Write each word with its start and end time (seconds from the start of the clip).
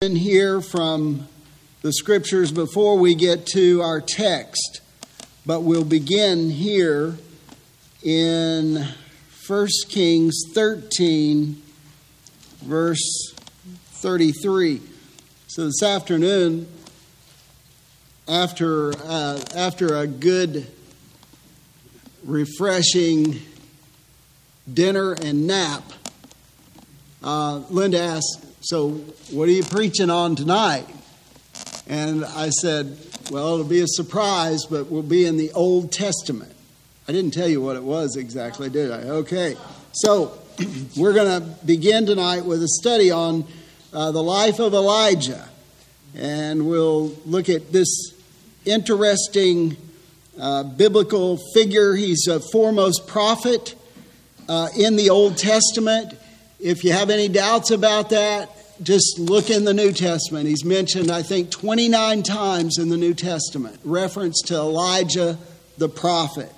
in 0.00 0.14
here 0.14 0.60
from 0.60 1.26
the 1.82 1.92
scriptures 1.92 2.52
before 2.52 2.96
we 2.96 3.16
get 3.16 3.44
to 3.44 3.82
our 3.82 4.00
text, 4.00 4.80
but 5.44 5.62
we'll 5.62 5.82
begin 5.82 6.50
here 6.50 7.16
in 8.04 8.86
1 9.48 9.68
Kings 9.88 10.40
13, 10.54 11.60
verse 12.62 13.32
33. 13.94 14.80
So 15.48 15.64
this 15.64 15.82
afternoon, 15.82 16.68
after, 18.28 18.92
uh, 19.02 19.42
after 19.56 19.96
a 19.96 20.06
good, 20.06 20.68
refreshing 22.22 23.40
dinner 24.72 25.14
and 25.14 25.48
nap, 25.48 25.82
uh, 27.24 27.62
Linda 27.68 27.98
asked, 27.98 28.47
so, 28.60 28.90
what 29.30 29.48
are 29.48 29.52
you 29.52 29.62
preaching 29.62 30.10
on 30.10 30.34
tonight? 30.34 30.86
And 31.86 32.24
I 32.24 32.50
said, 32.50 32.98
Well, 33.30 33.54
it'll 33.54 33.64
be 33.64 33.80
a 33.80 33.86
surprise, 33.86 34.64
but 34.64 34.90
we'll 34.90 35.02
be 35.02 35.26
in 35.26 35.36
the 35.36 35.52
Old 35.52 35.92
Testament. 35.92 36.52
I 37.06 37.12
didn't 37.12 37.32
tell 37.32 37.46
you 37.46 37.62
what 37.62 37.76
it 37.76 37.84
was 37.84 38.16
exactly, 38.16 38.68
did 38.68 38.90
I? 38.90 39.02
Okay. 39.02 39.56
So, 39.92 40.36
we're 40.96 41.12
going 41.12 41.40
to 41.40 41.48
begin 41.64 42.04
tonight 42.04 42.44
with 42.44 42.60
a 42.62 42.68
study 42.68 43.12
on 43.12 43.46
uh, 43.92 44.10
the 44.10 44.22
life 44.22 44.58
of 44.58 44.74
Elijah. 44.74 45.48
And 46.16 46.68
we'll 46.68 47.14
look 47.26 47.48
at 47.48 47.70
this 47.70 48.12
interesting 48.64 49.76
uh, 50.38 50.64
biblical 50.64 51.38
figure. 51.54 51.94
He's 51.94 52.26
a 52.26 52.40
foremost 52.40 53.06
prophet 53.06 53.76
uh, 54.48 54.68
in 54.76 54.96
the 54.96 55.10
Old 55.10 55.38
Testament. 55.38 56.14
If 56.60 56.82
you 56.82 56.92
have 56.92 57.10
any 57.10 57.28
doubts 57.28 57.70
about 57.70 58.10
that, 58.10 58.50
just 58.82 59.18
look 59.18 59.50
in 59.50 59.64
the 59.64 59.74
New 59.74 59.92
Testament. 59.92 60.48
He's 60.48 60.64
mentioned, 60.64 61.10
I 61.10 61.22
think, 61.22 61.50
29 61.50 62.22
times 62.22 62.78
in 62.78 62.88
the 62.88 62.96
New 62.96 63.14
Testament, 63.14 63.78
reference 63.84 64.42
to 64.46 64.54
Elijah 64.54 65.38
the 65.78 65.88
prophet. 65.88 66.52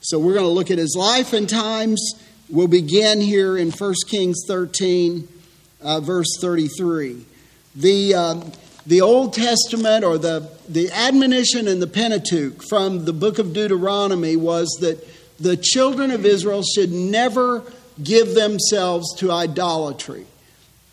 So 0.00 0.18
we're 0.18 0.34
going 0.34 0.46
to 0.46 0.50
look 0.50 0.70
at 0.70 0.78
his 0.78 0.96
life 0.98 1.32
and 1.32 1.48
times. 1.48 2.14
We'll 2.48 2.68
begin 2.68 3.20
here 3.20 3.56
in 3.56 3.70
1 3.70 3.94
Kings 4.08 4.44
13, 4.46 5.28
uh, 5.82 6.00
verse 6.00 6.28
33. 6.40 7.24
The, 7.76 8.14
uh, 8.14 8.44
the 8.86 9.00
Old 9.00 9.34
Testament 9.34 10.04
or 10.04 10.18
the, 10.18 10.50
the 10.68 10.90
admonition 10.90 11.68
in 11.68 11.80
the 11.80 11.86
Pentateuch 11.86 12.62
from 12.68 13.04
the 13.04 13.12
book 13.12 13.38
of 13.38 13.52
Deuteronomy 13.52 14.36
was 14.36 14.68
that 14.80 15.06
the 15.40 15.56
children 15.56 16.10
of 16.10 16.24
Israel 16.24 16.62
should 16.62 16.92
never 16.92 17.62
give 18.02 18.34
themselves 18.34 19.14
to 19.18 19.30
idolatry 19.30 20.26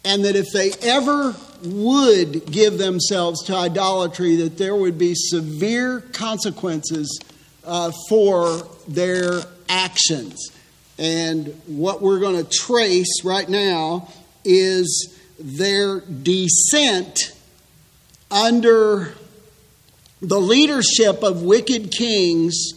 and 0.03 0.25
that 0.25 0.35
if 0.35 0.51
they 0.51 0.71
ever 0.81 1.35
would 1.63 2.45
give 2.51 2.77
themselves 2.77 3.43
to 3.45 3.55
idolatry, 3.55 4.35
that 4.37 4.57
there 4.57 4.75
would 4.75 4.97
be 4.97 5.13
severe 5.15 6.01
consequences 6.01 7.19
uh, 7.63 7.91
for 8.09 8.67
their 8.87 9.41
actions. 9.69 10.51
And 10.97 11.47
what 11.67 12.01
we're 12.01 12.19
going 12.19 12.43
to 12.43 12.49
trace 12.49 13.23
right 13.23 13.47
now 13.47 14.07
is 14.43 15.15
their 15.39 16.01
descent 16.01 17.33
under 18.29 19.13
the 20.21 20.39
leadership 20.39 21.23
of 21.23 21.43
wicked 21.43 21.91
kings 21.91 22.71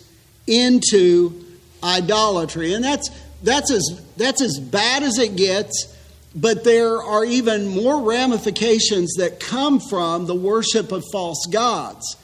into 0.47 1.45
idolatry. 1.83 2.75
And 2.75 2.85
that's, 2.85 3.11
that's, 3.45 3.71
as, 3.71 4.03
that's 4.17 4.43
as 4.43 4.59
bad 4.59 5.03
as 5.03 5.19
it 5.19 5.37
gets 5.37 5.95
but 6.35 6.65
there 6.65 7.01
are 7.01 7.25
even 7.25 7.69
more 7.69 8.03
ramifications 8.03 9.15
that 9.15 9.39
come 9.39 9.79
from 9.79 10.27
the 10.27 10.35
worship 10.35 10.91
of 10.91 11.05
false 11.13 11.47
gods. 11.47 12.17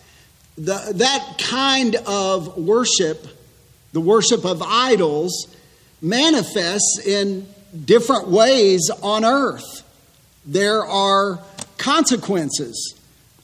The, 0.56 0.92
that 0.96 1.36
kind 1.38 1.94
of 1.94 2.58
worship, 2.58 3.26
the 3.92 4.00
worship 4.00 4.44
of 4.44 4.62
idols, 4.62 5.54
manifests 6.02 7.00
in 7.06 7.46
different 7.84 8.28
ways 8.28 8.90
on 9.02 9.24
earth. 9.24 9.82
There 10.44 10.84
are 10.84 11.38
consequences 11.78 12.98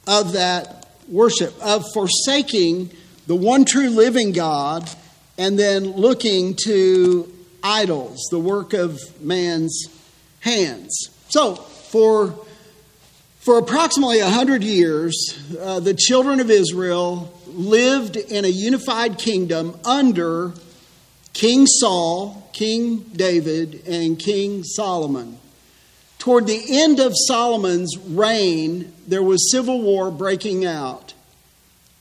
of 0.07 0.33
that 0.33 0.89
worship, 1.09 1.55
of 1.63 1.85
forsaking 1.95 2.91
the 3.29 3.37
one 3.37 3.65
true 3.65 3.91
living 3.91 4.33
God 4.33 4.89
and 5.39 5.59
then 5.59 5.93
looking 5.93 6.57
to 6.65 7.33
idols, 7.67 8.29
the 8.31 8.39
work 8.39 8.73
of 8.73 9.01
man's 9.21 9.87
hands. 10.41 11.11
So, 11.29 11.57
for, 11.57 12.33
for 13.41 13.59
approximately 13.59 14.23
100 14.23 14.63
years, 14.63 15.37
uh, 15.61 15.81
the 15.81 15.93
children 15.93 16.39
of 16.39 16.49
Israel 16.49 17.37
lived 17.49 18.15
in 18.17 18.45
a 18.45 18.49
unified 18.49 19.19
kingdom 19.19 19.77
under 19.85 20.53
King 21.33 21.67
Saul, 21.67 22.49
King 22.53 22.99
David, 22.99 23.83
and 23.89 24.17
King 24.17 24.63
Solomon. 24.63 25.39
Toward 26.21 26.47
the 26.47 26.81
end 26.83 27.01
of 27.01 27.15
Solomon's 27.15 27.99
reign, 27.99 28.93
there 29.09 29.23
was 29.23 29.51
civil 29.51 29.83
war 29.83 30.13
breaking 30.13 30.65
out, 30.65 31.15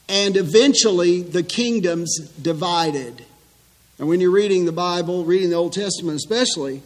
and 0.07 0.37
eventually 0.37 1.23
the 1.23 1.43
kingdoms 1.43 2.29
divided. 2.41 3.25
And 3.97 4.07
when 4.07 4.19
you're 4.19 4.31
reading 4.31 4.66
the 4.66 4.72
Bible, 4.72 5.23
reading 5.23 5.50
the 5.50 5.56
Old 5.56 5.73
Testament 5.73 6.17
especially, 6.17 6.81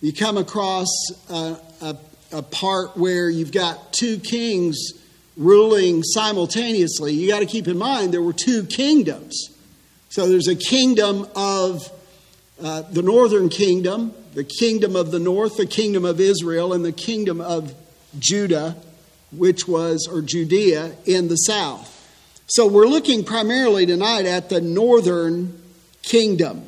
you 0.00 0.12
come 0.12 0.36
across 0.36 0.88
a, 1.28 1.56
a, 1.80 1.96
a 2.32 2.42
part 2.42 2.96
where 2.96 3.28
you've 3.28 3.52
got 3.52 3.92
two 3.92 4.18
kings 4.18 4.92
ruling 5.36 6.02
simultaneously. 6.02 7.14
You 7.14 7.28
got 7.28 7.40
to 7.40 7.46
keep 7.46 7.66
in 7.66 7.78
mind 7.78 8.12
there 8.12 8.22
were 8.22 8.32
two 8.32 8.64
kingdoms. 8.64 9.48
So 10.08 10.28
there's 10.28 10.48
a 10.48 10.56
kingdom 10.56 11.26
of 11.34 11.90
uh, 12.62 12.82
the 12.82 13.02
northern 13.02 13.48
kingdom, 13.48 14.12
the 14.34 14.44
kingdom 14.44 14.94
of 14.94 15.10
the 15.10 15.18
north, 15.18 15.56
the 15.56 15.66
kingdom 15.66 16.04
of 16.04 16.20
Israel, 16.20 16.72
and 16.72 16.84
the 16.84 16.92
kingdom 16.92 17.40
of 17.40 17.74
Judah, 18.18 18.76
which 19.32 19.66
was, 19.66 20.06
or 20.10 20.20
Judea, 20.20 20.92
in 21.06 21.28
the 21.28 21.36
south. 21.36 21.88
So 22.46 22.66
we're 22.66 22.86
looking 22.86 23.24
primarily 23.24 23.86
tonight 23.86 24.26
at 24.26 24.48
the 24.48 24.60
northern 24.60 25.61
kingdom. 26.02 26.64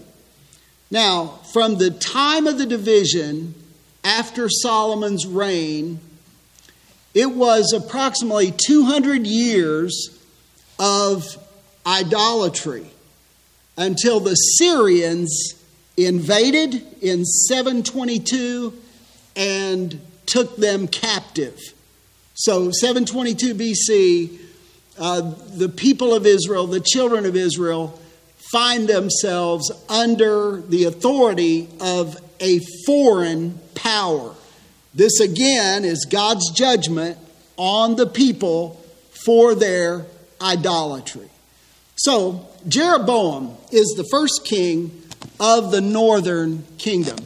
Now, 0.91 1.41
from 1.53 1.79
the 1.79 1.91
time 1.91 2.47
of 2.47 2.59
the 2.59 2.67
division 2.67 3.55
after 4.05 4.49
Solomon's 4.49 5.27
reign, 5.27 5.99
it 7.15 7.31
was 7.31 7.73
approximately 7.73 8.53
200 8.53 9.27
years 9.27 10.19
of 10.79 11.39
idolatry 11.87 12.91
until 13.77 14.21
the 14.21 14.33
Assyrians 14.33 15.55
invaded 15.97 16.75
in 17.03 17.25
722 17.25 18.73
and 19.37 20.01
took 20.27 20.57
them 20.57 20.89
captive. 20.89 21.59
So, 22.35 22.71
722 22.71 23.55
BC, 23.55 24.39
uh, 24.99 25.21
the 25.57 25.69
people 25.69 26.15
of 26.15 26.27
Israel, 26.27 26.67
the 26.67 26.81
children 26.81 27.27
of 27.27 27.37
Israel, 27.37 28.01
find 28.53 28.89
themselves 28.89 29.71
under 29.89 30.61
the 30.61 30.85
authority 30.85 31.69
of 31.81 32.17
a 32.41 32.61
foreign 32.87 33.59
power. 33.75 34.35
This 34.95 35.21
again 35.21 35.85
is 35.85 36.05
God's 36.05 36.51
judgment 36.51 37.19
on 37.57 37.97
the 37.97 38.07
people 38.07 38.81
for 39.25 39.55
their 39.55 40.07
idolatry. 40.41 41.29
So, 41.97 42.49
Jeroboam 42.67 43.57
is 43.71 43.95
the 43.97 44.07
first 44.11 44.45
king 44.45 45.03
of 45.41 45.71
the 45.71 45.81
northern 45.81 46.65
kingdom. 46.79 47.19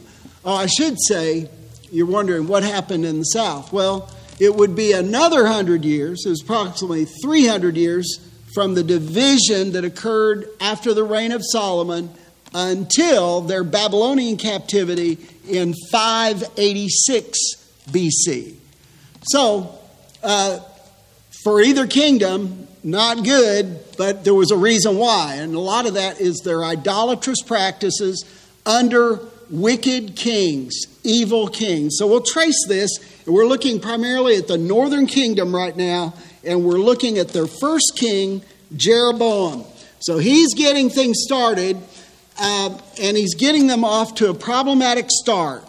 Oh, 0.45 0.55
I 0.55 0.67
should 0.67 0.97
say, 1.07 1.49
you're 1.91 2.05
wondering 2.05 2.47
what 2.47 2.63
happened 2.63 3.05
in 3.05 3.19
the 3.19 3.25
south. 3.25 3.73
Well, 3.73 4.09
it 4.39 4.55
would 4.55 4.75
be 4.75 4.93
another 4.93 5.47
hundred 5.47 5.83
years, 5.83 6.25
it 6.25 6.29
was 6.29 6.41
approximately 6.41 7.05
300 7.05 7.75
years 7.75 8.28
from 8.53 8.73
the 8.73 8.83
division 8.83 9.73
that 9.73 9.85
occurred 9.85 10.49
after 10.59 10.93
the 10.93 11.03
reign 11.03 11.31
of 11.31 11.41
Solomon 11.43 12.09
until 12.53 13.41
their 13.41 13.63
Babylonian 13.63 14.37
captivity 14.37 15.17
in 15.47 15.73
586 15.91 17.37
BC. 17.91 18.55
So, 19.23 19.77
uh, 20.23 20.59
for 21.43 21.61
either 21.61 21.87
kingdom, 21.87 22.67
not 22.83 23.23
good, 23.23 23.79
but 23.97 24.23
there 24.23 24.33
was 24.33 24.51
a 24.51 24.57
reason 24.57 24.97
why. 24.97 25.35
And 25.35 25.53
a 25.55 25.59
lot 25.59 25.85
of 25.85 25.93
that 25.93 26.19
is 26.19 26.41
their 26.43 26.63
idolatrous 26.63 27.41
practices 27.41 28.25
under 28.65 29.19
wicked 29.49 30.15
kings, 30.15 30.73
evil 31.03 31.47
kings. 31.47 31.95
So 31.97 32.07
we'll 32.07 32.21
trace 32.21 32.67
this, 32.67 32.89
and 33.25 33.33
we're 33.33 33.47
looking 33.47 33.79
primarily 33.79 34.35
at 34.35 34.47
the 34.47 34.57
northern 34.57 35.07
kingdom 35.07 35.55
right 35.55 35.75
now 35.75 36.13
and 36.43 36.63
we're 36.63 36.79
looking 36.79 37.17
at 37.17 37.29
their 37.29 37.47
first 37.47 37.93
king, 37.95 38.41
Jeroboam. 38.75 39.65
So 39.99 40.17
he's 40.17 40.53
getting 40.53 40.89
things 40.89 41.17
started, 41.21 41.77
uh, 42.39 42.77
and 43.01 43.17
he's 43.17 43.35
getting 43.35 43.67
them 43.67 43.83
off 43.83 44.15
to 44.15 44.29
a 44.29 44.33
problematic 44.33 45.07
start. 45.09 45.63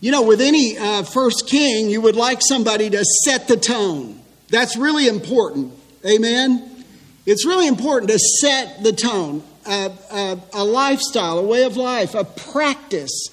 You 0.00 0.12
know, 0.12 0.22
with 0.22 0.40
any 0.40 0.76
uh, 0.76 1.02
first 1.02 1.48
king, 1.48 1.88
you 1.88 2.00
would 2.00 2.16
like 2.16 2.40
somebody 2.46 2.90
to 2.90 3.04
set 3.24 3.48
the 3.48 3.56
tone. 3.56 4.20
That's 4.50 4.76
really 4.76 5.08
important. 5.08 5.72
Amen? 6.06 6.84
It's 7.26 7.46
really 7.46 7.66
important 7.66 8.10
to 8.10 8.18
set 8.18 8.82
the 8.82 8.92
tone. 8.92 9.42
Uh, 9.66 9.88
uh, 10.10 10.36
a 10.52 10.62
lifestyle, 10.62 11.38
a 11.38 11.42
way 11.42 11.64
of 11.64 11.78
life, 11.78 12.14
a 12.14 12.24
practice 12.24 13.28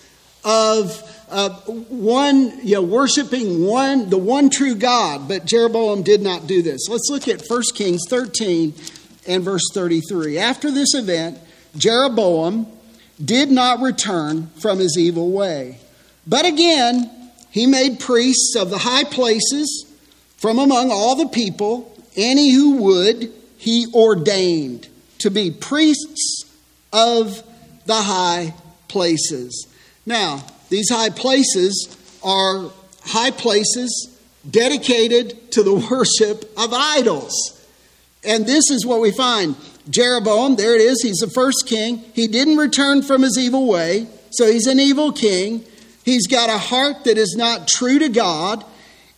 of 0.45 1.10
uh, 1.31 1.49
one, 1.49 2.59
you 2.61 2.75
know, 2.75 2.81
worshiping 2.81 3.65
one, 3.65 4.09
the 4.09 4.17
one 4.17 4.49
true 4.49 4.75
God. 4.75 5.27
But 5.27 5.45
Jeroboam 5.45 6.03
did 6.03 6.21
not 6.21 6.45
do 6.45 6.61
this. 6.61 6.87
Let's 6.89 7.09
look 7.09 7.27
at 7.27 7.43
1 7.47 7.61
Kings 7.73 8.01
13 8.09 8.73
and 9.27 9.43
verse 9.43 9.63
33. 9.73 10.37
After 10.37 10.69
this 10.69 10.93
event, 10.93 11.39
Jeroboam 11.77 12.67
did 13.23 13.49
not 13.49 13.79
return 13.79 14.47
from 14.59 14.79
his 14.79 14.97
evil 14.97 15.31
way. 15.31 15.79
But 16.27 16.45
again, 16.45 17.09
he 17.49 17.65
made 17.65 17.99
priests 17.99 18.55
of 18.55 18.69
the 18.69 18.79
high 18.79 19.03
places 19.03 19.85
from 20.37 20.59
among 20.59 20.91
all 20.91 21.15
the 21.15 21.27
people, 21.27 21.95
any 22.15 22.51
who 22.51 22.77
would, 22.77 23.31
he 23.57 23.87
ordained 23.93 24.87
to 25.19 25.29
be 25.29 25.51
priests 25.51 26.45
of 26.91 27.43
the 27.85 28.01
high 28.01 28.53
places. 28.87 29.67
Now, 30.05 30.43
these 30.71 30.89
high 30.89 31.09
places 31.09 31.95
are 32.23 32.71
high 33.03 33.31
places 33.31 34.17
dedicated 34.49 35.51
to 35.51 35.63
the 35.63 35.73
worship 35.91 36.51
of 36.57 36.73
idols. 36.73 37.35
And 38.23 38.45
this 38.45 38.71
is 38.71 38.85
what 38.85 39.01
we 39.01 39.11
find. 39.11 39.55
Jeroboam, 39.89 40.55
there 40.55 40.75
it 40.75 40.81
is, 40.81 41.01
he's 41.01 41.17
the 41.17 41.29
first 41.29 41.67
king. 41.67 41.97
He 42.13 42.27
didn't 42.27 42.57
return 42.57 43.01
from 43.01 43.21
his 43.21 43.37
evil 43.37 43.67
way, 43.67 44.07
so 44.31 44.49
he's 44.49 44.67
an 44.67 44.79
evil 44.79 45.11
king. 45.11 45.65
He's 46.05 46.25
got 46.25 46.49
a 46.49 46.57
heart 46.57 47.03
that 47.03 47.17
is 47.17 47.35
not 47.37 47.67
true 47.67 47.99
to 47.99 48.09
God. 48.09 48.63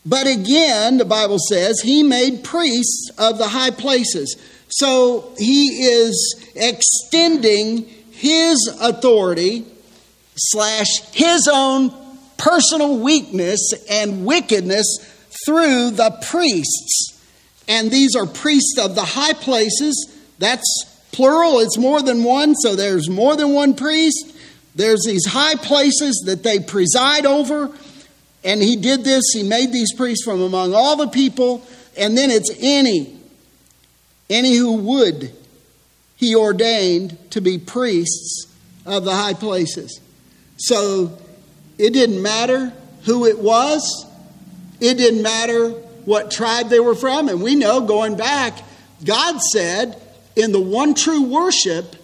But 0.06 0.28
again, 0.28 0.98
the 0.98 1.06
Bible 1.06 1.38
says, 1.50 1.82
he 1.82 2.02
made 2.02 2.44
priests 2.44 3.12
of 3.18 3.38
the 3.38 3.48
high 3.48 3.72
places. 3.72 4.36
So 4.70 5.34
he 5.38 5.86
is 5.86 6.52
extending 6.56 7.84
his 8.12 8.76
authority 8.82 9.66
slash 10.35 10.88
his 11.12 11.50
own 11.51 11.94
personal 12.38 13.00
weakness 13.00 13.74
and 13.89 14.25
wickedness 14.25 14.85
through 15.45 15.91
the 15.91 16.18
priests. 16.30 17.19
And 17.68 17.89
these 17.89 18.15
are 18.15 18.25
priests 18.25 18.77
of 18.77 18.95
the 18.95 19.06
high 19.06 19.33
places. 19.33 20.19
That's 20.39 20.85
plural, 21.12 21.59
it's 21.59 21.77
more 21.77 22.01
than 22.01 22.24
one, 22.24 22.56
so 22.56 22.75
there's 22.75 23.09
more 23.09 23.35
than 23.35 23.53
one 23.53 23.75
priest. 23.75 24.35
There's 24.75 25.03
these 25.06 25.25
high 25.27 25.56
places 25.56 26.24
that 26.25 26.44
they 26.44 26.59
preside 26.59 27.25
over. 27.25 27.71
And 28.44 28.62
he 28.62 28.75
did 28.75 29.03
this, 29.03 29.24
he 29.33 29.44
made 29.44 29.71
these 29.71 29.94
priests 29.94 30.25
from 30.25 30.41
among 30.41 30.74
all 30.74 30.97
the 30.97 31.07
people. 31.07 31.65
And 31.95 32.18
then 32.18 32.31
it's 32.31 32.51
any, 32.59 33.18
any 34.30 34.56
who 34.57 34.74
would, 34.74 35.31
he 36.18 36.35
ordained 36.35 37.18
to 37.31 37.39
be 37.39 37.57
priests 37.57 38.47
of 38.85 39.06
the 39.06 39.15
high 39.15 39.33
places. 39.33 40.01
So 40.58 41.18
it 41.78 41.92
didn't 41.92 42.22
matter 42.22 42.72
who 43.06 43.26
it 43.26 43.40
was, 43.40 44.06
it 44.80 44.98
didn't 44.98 45.24
matter 45.24 45.70
what 46.06 46.32
tribe 46.32 46.70
they 46.70 46.80
were 46.80 46.96
from. 46.96 47.30
And 47.30 47.42
we 47.42 47.56
know 47.56 47.82
going 47.82 48.18
back, 48.18 48.60
God 49.04 49.40
said 49.42 50.02
in 50.36 50.52
the 50.52 50.62
one 50.62 50.94
true 50.94 51.24
worship 51.24 51.96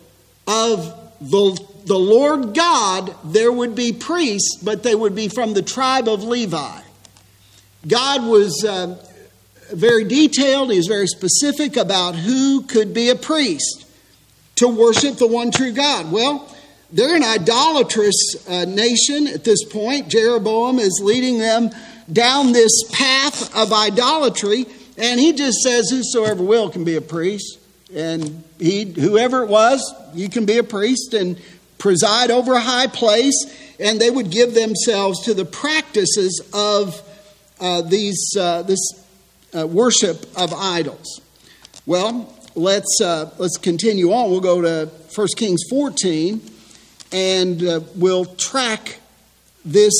of 0.48 0.86
the, 1.20 1.66
the 1.86 1.98
Lord 1.98 2.54
God, 2.54 3.14
there 3.24 3.52
would 3.52 3.76
be 3.76 3.94
priests, 3.94 4.58
but 4.64 4.84
they 4.84 4.96
would 4.96 5.16
be 5.16 5.28
from 5.28 5.54
the 5.54 5.62
tribe 5.62 6.08
of 6.08 6.24
Levi. 6.24 6.82
God 7.88 8.26
was 8.26 8.64
uh, 8.66 8.98
very 9.72 10.04
detailed, 10.04 10.72
He 10.72 10.78
was 10.78 10.88
very 10.88 11.08
specific 11.08 11.78
about 11.78 12.16
who 12.16 12.64
could 12.64 12.94
be 12.94 13.10
a 13.10 13.16
priest 13.16 13.86
to 14.56 14.68
worship 14.68 15.16
the 15.16 15.28
one 15.28 15.52
true 15.52 15.72
God. 15.72 16.12
Well, 16.12 16.54
they're 16.92 17.16
an 17.16 17.24
idolatrous 17.24 18.36
uh, 18.48 18.66
nation 18.66 19.28
at 19.28 19.44
this 19.44 19.64
point. 19.64 20.10
Jeroboam 20.10 20.80
is 20.80 21.02
leading 21.04 21.38
them 21.38 21.70
down 22.12 22.52
this 22.52 22.84
path 22.92 23.56
of 23.56 23.72
idolatry, 23.72 24.66
and 24.98 25.20
he 25.20 25.34
just 25.34 25.60
says, 25.60 25.90
Whosoever 25.90 26.44
will 26.44 26.70
can 26.70 26.84
be 26.84 26.96
a 26.96 27.02
priest. 27.02 27.60
And 27.96 28.44
he, 28.60 28.86
whoever 28.86 29.44
it 29.44 29.50
was, 29.50 29.82
you 30.14 30.30
can 30.30 30.46
be 30.46 30.58
a 30.58 30.64
priest 30.64 31.14
and 31.14 31.40
preside 31.78 32.32
over 32.32 32.54
a 32.54 32.60
high 32.60 32.88
place, 32.88 33.36
and 33.80 34.00
they 34.00 34.10
would 34.10 34.30
give 34.32 34.54
themselves 34.54 35.24
to 35.26 35.34
the 35.34 35.46
practices 35.46 36.42
of 36.54 37.02
uh, 37.60 37.82
these, 37.82 38.36
uh, 38.38 38.64
this 38.64 38.80
uh, 39.58 39.66
worship 39.66 40.26
of 40.36 40.54
idols. 40.54 41.22
Well, 41.86 42.36
let's, 42.56 43.00
uh, 43.02 43.32
let's 43.38 43.58
continue 43.58 44.12
on. 44.12 44.30
We'll 44.30 44.42
go 44.42 44.62
to 44.62 44.92
1 45.16 45.28
Kings 45.36 45.62
14 45.70 46.42
and 47.12 47.64
uh, 47.64 47.82
we'll 47.96 48.26
track 48.26 49.00
this 49.66 49.94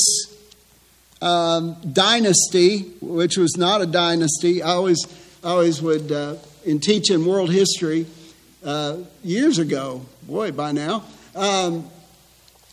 um, 1.22 1.76
dynasty, 1.92 2.82
which 3.00 3.36
was 3.36 3.56
not 3.56 3.82
a 3.82 3.86
dynasty. 3.86 4.62
I 4.62 4.70
always, 4.70 4.98
I 5.44 5.50
always 5.50 5.82
would, 5.82 6.10
uh, 6.12 6.36
in 6.64 6.80
teaching 6.80 7.26
world 7.26 7.50
history 7.50 8.06
uh, 8.64 8.98
years 9.22 9.58
ago, 9.58 10.04
boy, 10.22 10.52
by 10.52 10.72
now, 10.72 11.04
um, 11.34 11.88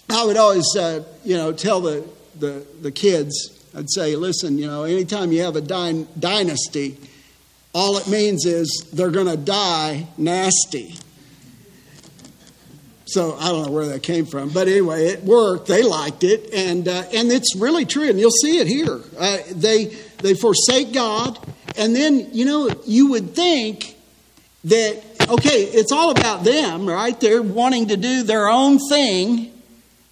I 0.10 0.25
would 0.25 0.38
always, 0.38 0.75
uh, 0.78 1.04
you 1.25 1.36
know, 1.36 1.51
tell 1.51 1.81
the, 1.81 2.07
the, 2.40 2.66
the 2.81 2.92
kids, 2.92 3.54
I'd 3.75 3.90
say, 3.90 4.16
listen, 4.16 4.57
you 4.57 4.68
know, 4.68 4.83
anytime 4.83 5.31
you 5.31 5.44
have 5.44 5.56
a 5.56 5.62
dy- 5.62 6.07
dynasty, 6.18 6.98
all 7.74 7.98
it 7.98 8.07
means 8.07 8.45
is 8.45 8.90
they're 8.94 9.12
going 9.12 9.28
to 9.28 9.38
die 9.38 10.07
nasty. 10.18 10.95
So 13.07 13.36
I 13.36 13.50
don't 13.50 13.68
know 13.68 13.71
where 13.71 13.86
that 13.88 14.04
came 14.04 14.25
from, 14.25 14.50
but 14.50 14.68
anyway, 14.68 15.06
it 15.06 15.24
worked. 15.24 15.68
They 15.68 15.81
liked 15.81 16.24
it, 16.24 16.54
and 16.54 16.88
uh, 16.88 17.04
and 17.13 17.31
it's 17.31 17.56
really 17.56 17.86
true, 17.86 18.09
and 18.09 18.19
you'll 18.19 18.31
see 18.31 18.59
it 18.59 18.68
here. 18.68 19.00
Uh, 19.18 19.38
they 19.51 19.86
they 20.18 20.33
forsake 20.33 20.92
God, 20.92 21.39
and 21.77 21.95
then 21.95 22.33
you 22.33 22.44
know 22.44 22.69
you 22.86 23.12
would 23.12 23.33
think 23.33 23.95
that 24.65 25.01
okay, 25.30 25.63
it's 25.63 25.94
all 25.94 26.12
about 26.12 26.44
them, 26.44 26.86
right? 26.86 27.18
They're 27.18 27.42
wanting 27.42 27.88
to 27.88 27.98
do 27.98 28.24
their 28.24 28.50
own 28.50 28.77
thing. 28.89 29.54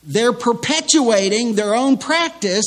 They're 0.03 0.33
perpetuating 0.33 1.56
their 1.56 1.75
own 1.75 1.97
practice. 1.97 2.65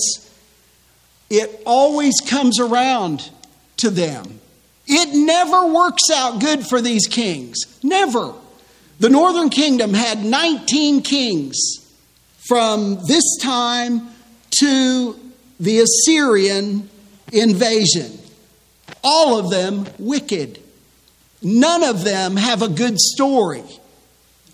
It 1.30 1.62
always 1.64 2.20
comes 2.20 2.60
around 2.60 3.30
to 3.78 3.90
them. 3.90 4.40
It 4.86 5.14
never 5.14 5.72
works 5.72 6.10
out 6.12 6.40
good 6.40 6.66
for 6.66 6.80
these 6.80 7.06
kings. 7.06 7.56
Never. 7.82 8.34
The 8.98 9.08
northern 9.08 9.48
kingdom 9.48 9.94
had 9.94 10.24
19 10.24 11.02
kings 11.02 11.56
from 12.48 12.98
this 13.06 13.38
time 13.40 14.08
to 14.60 15.18
the 15.60 15.80
Assyrian 15.80 16.88
invasion. 17.32 18.18
All 19.04 19.38
of 19.38 19.50
them 19.50 19.86
wicked. 19.98 20.60
None 21.42 21.84
of 21.84 22.04
them 22.04 22.36
have 22.36 22.62
a 22.62 22.68
good 22.68 22.98
story 22.98 23.62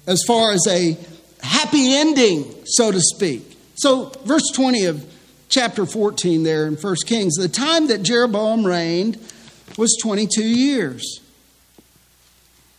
as 0.06 0.22
far 0.26 0.52
as 0.52 0.66
a 0.68 0.98
happy 1.40 1.94
ending, 1.94 2.44
so 2.66 2.90
to 2.90 3.00
speak. 3.00 3.56
So, 3.76 4.10
verse 4.24 4.50
20 4.54 4.84
of 4.84 5.14
chapter 5.48 5.86
14 5.86 6.42
there 6.42 6.66
in 6.66 6.74
1 6.74 6.96
Kings 7.06 7.34
the 7.34 7.48
time 7.48 7.86
that 7.86 8.02
Jeroboam 8.02 8.66
reigned 8.66 9.18
was 9.78 9.96
22 10.02 10.42
years. 10.42 11.20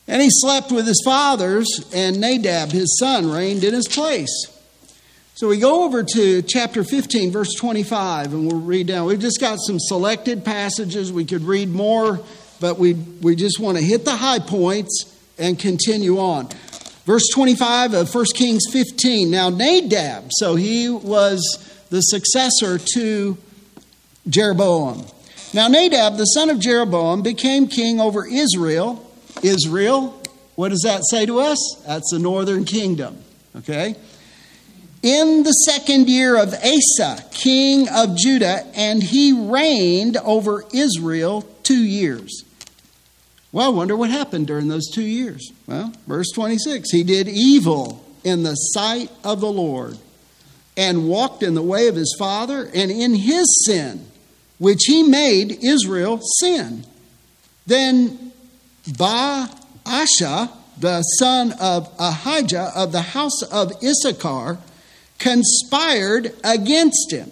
And 0.07 0.21
he 0.21 0.29
slept 0.29 0.71
with 0.71 0.85
his 0.85 1.01
fathers, 1.03 1.67
and 1.93 2.21
Nadab, 2.21 2.71
his 2.71 2.97
son, 3.00 3.31
reigned 3.31 3.63
in 3.63 3.74
his 3.74 3.88
place. 3.88 4.51
So 5.33 5.50
we 5.50 5.57
go 5.57 5.83
over 5.83 6.03
to 6.03 6.41
chapter 6.43 6.83
15, 6.83 7.31
verse 7.31 7.53
25, 7.55 8.33
and 8.33 8.47
we'll 8.47 8.62
read 8.62 8.88
down. 8.88 9.07
We've 9.07 9.19
just 9.19 9.41
got 9.41 9.57
some 9.59 9.79
selected 9.79 10.45
passages. 10.45 11.12
We 11.12 11.25
could 11.25 11.41
read 11.41 11.69
more, 11.69 12.21
but 12.62 12.77
we, 12.77 12.93
we 12.93 13.35
just 13.35 13.59
want 13.59 13.77
to 13.77 13.83
hit 13.83 14.05
the 14.05 14.15
high 14.15 14.39
points 14.39 15.13
and 15.38 15.59
continue 15.59 16.19
on. 16.19 16.50
Verse 17.05 17.27
25 17.33 17.95
of 17.95 18.15
1 18.15 18.25
Kings 18.33 18.63
15. 18.71 19.29
Now, 19.29 19.50
Nadab, 19.50 20.29
so 20.31 20.55
he 20.55 20.89
was 20.89 21.41
the 21.89 22.01
successor 22.01 22.79
to 22.93 23.38
Jeroboam. 24.29 25.05
Now, 25.53 25.67
Nadab, 25.67 26.17
the 26.17 26.25
son 26.25 26.50
of 26.50 26.59
Jeroboam, 26.59 27.24
became 27.24 27.67
king 27.67 28.00
over 28.00 28.25
Israel 28.25 29.04
Israel, 29.43 30.21
what 30.55 30.69
does 30.69 30.81
that 30.83 31.01
say 31.09 31.25
to 31.25 31.39
us? 31.39 31.57
That's 31.85 32.11
the 32.11 32.19
northern 32.19 32.65
kingdom, 32.65 33.17
okay? 33.57 33.95
In 35.03 35.43
the 35.43 35.51
second 35.51 36.09
year 36.09 36.35
of 36.41 36.53
Asa, 36.53 37.23
king 37.31 37.87
of 37.89 38.17
Judah, 38.17 38.65
and 38.73 39.03
he 39.03 39.33
reigned 39.33 40.17
over 40.17 40.63
Israel 40.73 41.43
two 41.63 41.83
years. 41.83 42.43
Well, 43.51 43.67
I 43.67 43.69
wonder 43.69 43.95
what 43.95 44.09
happened 44.09 44.47
during 44.47 44.67
those 44.67 44.89
two 44.91 45.03
years. 45.03 45.51
Well, 45.67 45.93
verse 46.07 46.31
26 46.31 46.91
He 46.91 47.03
did 47.03 47.27
evil 47.27 48.03
in 48.23 48.43
the 48.43 48.55
sight 48.55 49.11
of 49.23 49.39
the 49.39 49.51
Lord, 49.51 49.97
and 50.75 51.07
walked 51.07 51.43
in 51.43 51.53
the 51.53 51.61
way 51.61 51.87
of 51.87 51.95
his 51.95 52.15
father 52.17 52.69
and 52.73 52.89
in 52.89 53.13
his 53.13 53.65
sin, 53.65 54.07
which 54.57 54.85
he 54.85 55.03
made 55.03 55.63
Israel 55.63 56.19
sin. 56.39 56.85
Then 57.67 58.25
Baasha, 58.87 60.51
the 60.79 61.01
son 61.01 61.53
of 61.59 61.93
Ahijah 61.99 62.71
of 62.75 62.91
the 62.91 63.01
house 63.01 63.41
of 63.43 63.71
Issachar, 63.83 64.57
conspired 65.17 66.33
against 66.43 67.11
him. 67.11 67.31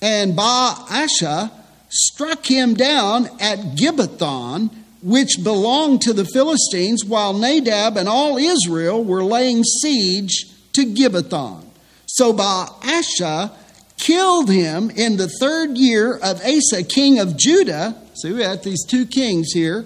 And 0.00 0.34
Baasha 0.34 1.50
struck 1.88 2.46
him 2.46 2.74
down 2.74 3.26
at 3.40 3.76
Gibbethon, 3.76 4.70
which 5.02 5.42
belonged 5.42 6.02
to 6.02 6.12
the 6.12 6.24
Philistines, 6.24 7.04
while 7.04 7.32
Nadab 7.32 7.96
and 7.96 8.08
all 8.08 8.38
Israel 8.38 9.04
were 9.04 9.24
laying 9.24 9.62
siege 9.62 10.46
to 10.72 10.86
Gibbethon. 10.86 11.64
So 12.06 12.32
Baasha 12.32 13.52
killed 13.98 14.50
him 14.50 14.90
in 14.90 15.16
the 15.16 15.28
third 15.28 15.76
year 15.76 16.16
of 16.16 16.40
Asa, 16.42 16.82
king 16.82 17.20
of 17.20 17.36
Judah. 17.36 17.96
See, 18.14 18.32
we 18.32 18.42
have 18.42 18.62
these 18.62 18.84
two 18.84 19.06
kings 19.06 19.52
here. 19.52 19.84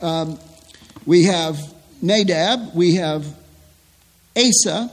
Um, 0.00 0.38
we 1.04 1.24
have 1.24 1.58
Nadab, 2.02 2.74
we 2.74 2.96
have 2.96 3.24
Asa, 4.36 4.90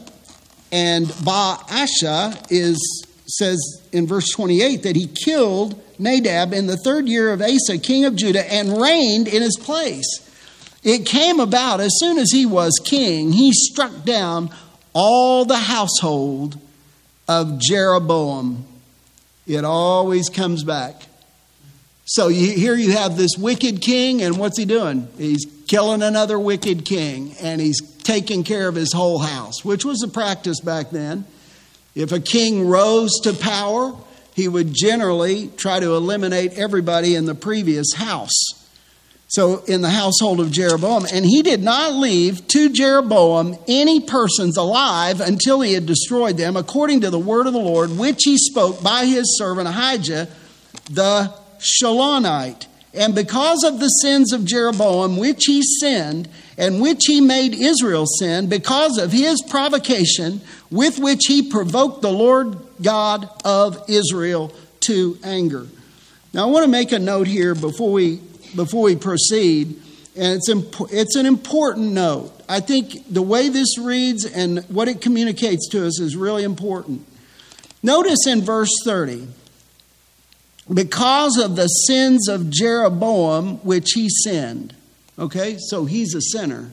and 0.72 1.08
Baasha 1.08 2.48
is 2.50 3.08
says 3.26 3.60
in 3.92 4.06
verse 4.06 4.30
28 4.30 4.84
that 4.84 4.96
he 4.96 5.08
killed 5.08 5.82
Nadab 5.98 6.54
in 6.54 6.68
the 6.68 6.78
third 6.78 7.08
year 7.08 7.32
of 7.32 7.42
Asa, 7.42 7.78
king 7.78 8.06
of 8.06 8.16
Judah, 8.16 8.52
and 8.52 8.80
reigned 8.80 9.28
in 9.28 9.42
his 9.42 9.58
place. 9.58 10.06
It 10.84 11.06
came 11.06 11.40
about 11.40 11.80
as 11.80 11.92
soon 11.98 12.18
as 12.18 12.32
he 12.32 12.46
was 12.46 12.74
king, 12.84 13.32
he 13.32 13.52
struck 13.54 14.04
down 14.04 14.50
all 14.94 15.46
the 15.46 15.58
household 15.58 16.60
of 17.28 17.60
Jeroboam. 17.60 18.66
It 19.48 19.64
always 19.66 20.30
comes 20.30 20.64
back. 20.64 21.04
So 22.06 22.28
you, 22.28 22.52
here 22.52 22.76
you 22.76 22.92
have 22.92 23.16
this 23.16 23.38
wicked 23.38 23.82
king, 23.82 24.22
and 24.22 24.38
what's 24.38 24.58
he 24.58 24.66
doing? 24.66 25.08
He's 25.18 25.46
killing 25.68 26.02
another 26.02 26.38
wicked 26.38 26.86
king, 26.86 27.36
and 27.42 27.62
he's 27.62 27.80
taking 28.04 28.44
care 28.44 28.68
of 28.68 28.76
his 28.76 28.92
whole 28.92 29.20
house, 29.20 29.64
which 29.64 29.86
was 29.86 30.04
a 30.04 30.10
practice 30.10 30.60
back 30.60 30.90
then. 30.90 31.26
If 31.96 32.12
a 32.12 32.20
king 32.20 32.68
rose 32.68 33.20
to 33.22 33.34
power, 33.34 33.96
he 34.36 34.48
would 34.48 34.74
generally 34.74 35.48
try 35.56 35.80
to 35.80 35.96
eliminate 35.96 36.54
everybody 36.54 37.16
in 37.16 37.26
the 37.26 37.36
previous 37.36 37.94
house. 37.94 38.34
So, 39.28 39.64
in 39.64 39.82
the 39.82 39.90
household 39.90 40.40
of 40.40 40.52
Jeroboam, 40.52 41.08
and 41.12 41.26
he 41.26 41.42
did 41.42 41.64
not 41.64 41.94
leave 41.94 42.48
to 42.50 42.70
Jeroboam 42.70 43.58
any 43.68 44.00
persons 44.02 44.58
alive 44.58 45.22
until 45.22 45.62
he 45.62 45.74
had 45.74 45.88
destroyed 45.88 46.38
them, 46.38 46.56
according 46.56 47.02
to 47.02 47.10
the 47.10 47.18
word 47.18 47.48
of 47.48 47.54
the 47.54 47.60
Lord, 47.60 47.98
which 47.98 48.22
he 48.26 48.38
spoke 48.38 48.84
by 48.84 49.06
his 49.06 49.38
servant 49.38 49.68
Ahijah 49.70 50.28
the 50.92 51.34
Shilonite. 51.64 52.68
And 52.94 53.16
because 53.16 53.64
of 53.64 53.80
the 53.80 53.88
sins 53.88 54.34
of 54.34 54.46
Jeroboam, 54.46 55.18
which 55.18 55.46
he 55.46 55.64
sinned, 55.64 56.30
and 56.58 56.80
which 56.80 57.06
he 57.08 57.22
made 57.22 57.56
Israel 57.56 58.06
sin, 58.06 58.48
because 58.48 59.00
of 59.00 59.12
his 59.12 59.42
provocation 59.50 60.42
with 60.70 61.00
which 61.00 61.22
he 61.28 61.50
provoked 61.50 62.04
the 62.04 62.12
Lord 62.12 62.56
God 62.82 63.28
of 63.44 63.84
Israel 63.90 64.54
to 64.82 65.18
anger. 65.24 65.66
Now, 66.34 66.48
I 66.48 66.52
want 66.52 66.66
to 66.66 66.72
make 66.72 66.92
a 66.92 67.00
note 67.00 67.26
here 67.26 67.56
before 67.56 67.92
we, 67.92 68.18
before 68.56 68.84
we 68.84 68.96
proceed, 68.96 69.80
and 70.16 70.36
it's, 70.36 70.50
imp- 70.50 70.92
it's 70.92 71.16
an 71.16 71.26
important 71.26 71.94
note. 71.94 72.32
I 72.48 72.60
think 72.60 73.12
the 73.12 73.22
way 73.22 73.50
this 73.50 73.80
reads 73.80 74.26
and 74.26 74.60
what 74.66 74.88
it 74.88 75.02
communicates 75.02 75.68
to 75.70 75.88
us 75.88 76.00
is 76.00 76.16
really 76.16 76.44
important. 76.44 77.08
Notice 77.82 78.28
in 78.28 78.42
verse 78.42 78.70
30 78.86 79.28
because 80.72 81.38
of 81.38 81.56
the 81.56 81.68
sins 81.68 82.28
of 82.28 82.50
Jeroboam, 82.50 83.58
which 83.58 83.92
he 83.94 84.10
sinned. 84.10 84.76
Okay, 85.18 85.58
so 85.60 85.86
he's 85.86 86.16
a 86.16 86.22
sinner. 86.22 86.72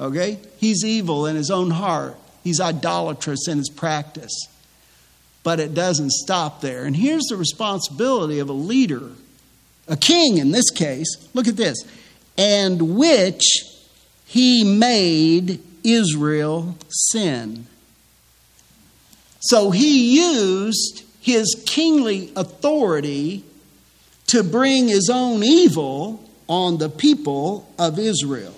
Okay, 0.00 0.38
he's 0.58 0.84
evil 0.84 1.26
in 1.26 1.36
his 1.36 1.50
own 1.50 1.70
heart, 1.70 2.16
he's 2.44 2.60
idolatrous 2.60 3.48
in 3.48 3.58
his 3.58 3.68
practice. 3.68 4.46
But 5.42 5.60
it 5.60 5.74
doesn't 5.74 6.10
stop 6.10 6.60
there. 6.60 6.84
And 6.84 6.96
here's 6.96 7.24
the 7.24 7.36
responsibility 7.36 8.38
of 8.38 8.48
a 8.48 8.54
leader, 8.54 9.10
a 9.86 9.96
king 9.96 10.38
in 10.38 10.50
this 10.50 10.70
case. 10.70 11.08
Look 11.32 11.48
at 11.48 11.56
this. 11.56 11.78
And 12.36 12.96
which 12.96 13.42
he 14.26 14.62
made 14.62 15.60
Israel 15.84 16.76
sin. 16.88 17.66
So 19.40 19.70
he 19.70 20.16
used 20.16 21.04
his 21.28 21.62
kingly 21.66 22.32
authority 22.34 23.44
to 24.28 24.42
bring 24.42 24.88
his 24.88 25.10
own 25.12 25.42
evil 25.44 26.24
on 26.48 26.78
the 26.78 26.88
people 26.88 27.70
of 27.78 27.98
Israel. 27.98 28.54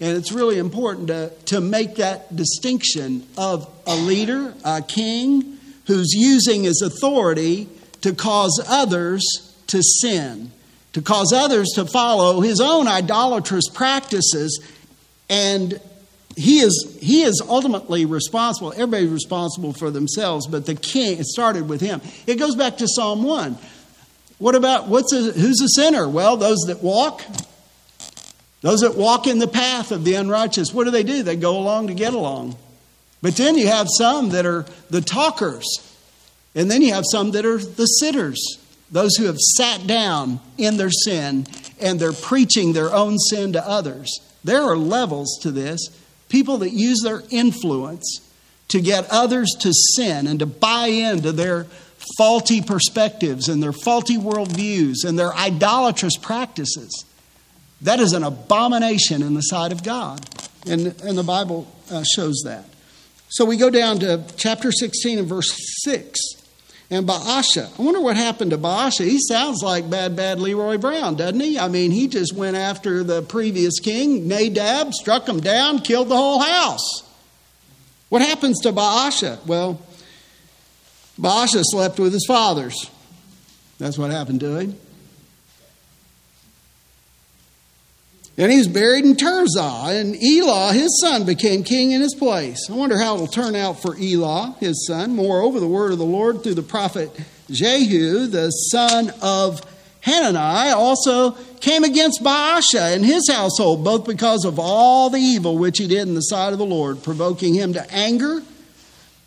And 0.00 0.16
it's 0.16 0.32
really 0.32 0.58
important 0.58 1.08
to, 1.08 1.32
to 1.46 1.60
make 1.60 1.96
that 1.96 2.34
distinction 2.34 3.26
of 3.36 3.68
a 3.86 3.96
leader, 3.96 4.54
a 4.64 4.82
king, 4.82 5.58
who's 5.86 6.12
using 6.12 6.62
his 6.62 6.80
authority 6.80 7.68
to 8.02 8.14
cause 8.14 8.64
others 8.68 9.22
to 9.66 9.82
sin, 9.82 10.52
to 10.92 11.02
cause 11.02 11.32
others 11.32 11.70
to 11.74 11.84
follow 11.86 12.40
his 12.40 12.60
own 12.60 12.86
idolatrous 12.86 13.68
practices. 13.68 14.60
And 15.28 15.80
he 16.36 16.60
is, 16.60 16.98
he 17.00 17.22
is 17.22 17.42
ultimately 17.46 18.04
responsible. 18.04 18.72
Everybody's 18.72 19.10
responsible 19.10 19.72
for 19.72 19.90
themselves, 19.90 20.46
but 20.46 20.66
the 20.66 20.74
king, 20.74 21.18
it 21.18 21.26
started 21.26 21.68
with 21.68 21.80
him. 21.80 22.00
It 22.26 22.36
goes 22.36 22.56
back 22.56 22.78
to 22.78 22.88
Psalm 22.88 23.22
1. 23.22 23.58
What 24.38 24.54
about 24.54 24.88
what's 24.88 25.12
a, 25.12 25.32
who's 25.32 25.60
a 25.60 25.68
sinner? 25.68 26.08
Well, 26.08 26.36
those 26.36 26.58
that 26.66 26.82
walk, 26.82 27.22
those 28.60 28.80
that 28.80 28.96
walk 28.96 29.26
in 29.26 29.38
the 29.38 29.48
path 29.48 29.92
of 29.92 30.04
the 30.04 30.14
unrighteous. 30.14 30.72
What 30.72 30.84
do 30.84 30.90
they 30.90 31.04
do? 31.04 31.22
They 31.22 31.36
go 31.36 31.56
along 31.56 31.88
to 31.88 31.94
get 31.94 32.14
along. 32.14 32.56
But 33.20 33.36
then 33.36 33.56
you 33.56 33.68
have 33.68 33.86
some 33.88 34.30
that 34.30 34.46
are 34.46 34.66
the 34.90 35.00
talkers, 35.00 35.64
and 36.54 36.70
then 36.70 36.82
you 36.82 36.92
have 36.92 37.04
some 37.08 37.30
that 37.32 37.44
are 37.44 37.58
the 37.58 37.86
sitters, 37.86 38.58
those 38.90 39.16
who 39.16 39.26
have 39.26 39.38
sat 39.38 39.86
down 39.86 40.40
in 40.58 40.76
their 40.76 40.90
sin 40.90 41.46
and 41.82 41.98
they're 41.98 42.12
preaching 42.12 42.72
their 42.72 42.94
own 42.94 43.18
sin 43.18 43.52
to 43.52 43.68
others. 43.68 44.20
There 44.44 44.62
are 44.62 44.76
levels 44.76 45.38
to 45.42 45.50
this. 45.50 45.88
People 46.32 46.56
that 46.58 46.70
use 46.70 47.02
their 47.02 47.22
influence 47.28 48.26
to 48.68 48.80
get 48.80 49.06
others 49.10 49.54
to 49.60 49.70
sin 49.70 50.26
and 50.26 50.38
to 50.38 50.46
buy 50.46 50.86
into 50.86 51.30
their 51.30 51.66
faulty 52.16 52.62
perspectives 52.62 53.50
and 53.50 53.62
their 53.62 53.74
faulty 53.74 54.16
worldviews 54.16 55.04
and 55.06 55.18
their 55.18 55.34
idolatrous 55.34 56.16
practices. 56.16 57.04
That 57.82 58.00
is 58.00 58.14
an 58.14 58.22
abomination 58.22 59.20
in 59.22 59.34
the 59.34 59.42
sight 59.42 59.72
of 59.72 59.84
God. 59.84 60.26
And, 60.66 60.86
and 61.02 61.18
the 61.18 61.22
Bible 61.22 61.70
uh, 61.90 62.02
shows 62.02 62.40
that. 62.46 62.64
So 63.28 63.44
we 63.44 63.58
go 63.58 63.68
down 63.68 63.98
to 63.98 64.24
chapter 64.38 64.72
16 64.72 65.18
and 65.18 65.28
verse 65.28 65.52
6. 65.84 66.18
And 66.92 67.08
Baasha, 67.08 67.70
I 67.78 67.82
wonder 67.82 68.02
what 68.02 68.18
happened 68.18 68.50
to 68.50 68.58
Baasha. 68.58 69.06
He 69.06 69.18
sounds 69.18 69.62
like 69.62 69.88
bad, 69.88 70.14
bad 70.14 70.38
Leroy 70.38 70.76
Brown, 70.76 71.14
doesn't 71.14 71.40
he? 71.40 71.58
I 71.58 71.68
mean, 71.68 71.90
he 71.90 72.06
just 72.06 72.34
went 72.34 72.54
after 72.54 73.02
the 73.02 73.22
previous 73.22 73.80
king, 73.80 74.28
Nadab, 74.28 74.92
struck 74.92 75.26
him 75.26 75.40
down, 75.40 75.78
killed 75.78 76.10
the 76.10 76.16
whole 76.18 76.40
house. 76.40 77.02
What 78.10 78.20
happens 78.20 78.60
to 78.60 78.74
Baasha? 78.74 79.38
Well, 79.46 79.80
Baasha 81.18 81.62
slept 81.64 81.98
with 81.98 82.12
his 82.12 82.26
fathers. 82.28 82.90
That's 83.78 83.96
what 83.96 84.10
happened 84.10 84.40
to 84.40 84.58
him. 84.58 84.78
And 88.42 88.50
he 88.50 88.58
was 88.58 88.66
buried 88.66 89.04
in 89.04 89.14
Tirzah, 89.14 90.00
and 90.00 90.16
Elah, 90.20 90.72
his 90.72 91.00
son, 91.00 91.24
became 91.24 91.62
king 91.62 91.92
in 91.92 92.00
his 92.00 92.16
place. 92.16 92.68
I 92.68 92.72
wonder 92.72 92.98
how 92.98 93.14
it'll 93.14 93.28
turn 93.28 93.54
out 93.54 93.80
for 93.80 93.96
Elah, 93.96 94.56
his 94.58 94.84
son. 94.84 95.14
Moreover, 95.14 95.60
the 95.60 95.68
word 95.68 95.92
of 95.92 95.98
the 95.98 96.04
Lord 96.04 96.42
through 96.42 96.54
the 96.54 96.62
prophet 96.62 97.16
Jehu, 97.48 98.26
the 98.26 98.50
son 98.50 99.12
of 99.22 99.60
Hanani, 100.00 100.72
also 100.72 101.36
came 101.60 101.84
against 101.84 102.24
Baasha 102.24 102.92
and 102.92 103.04
his 103.04 103.30
household, 103.30 103.84
both 103.84 104.04
because 104.08 104.44
of 104.44 104.58
all 104.58 105.08
the 105.08 105.20
evil 105.20 105.56
which 105.56 105.78
he 105.78 105.86
did 105.86 106.08
in 106.08 106.16
the 106.16 106.20
sight 106.22 106.52
of 106.52 106.58
the 106.58 106.66
Lord, 106.66 107.00
provoking 107.04 107.54
him 107.54 107.74
to 107.74 107.92
anger 107.92 108.42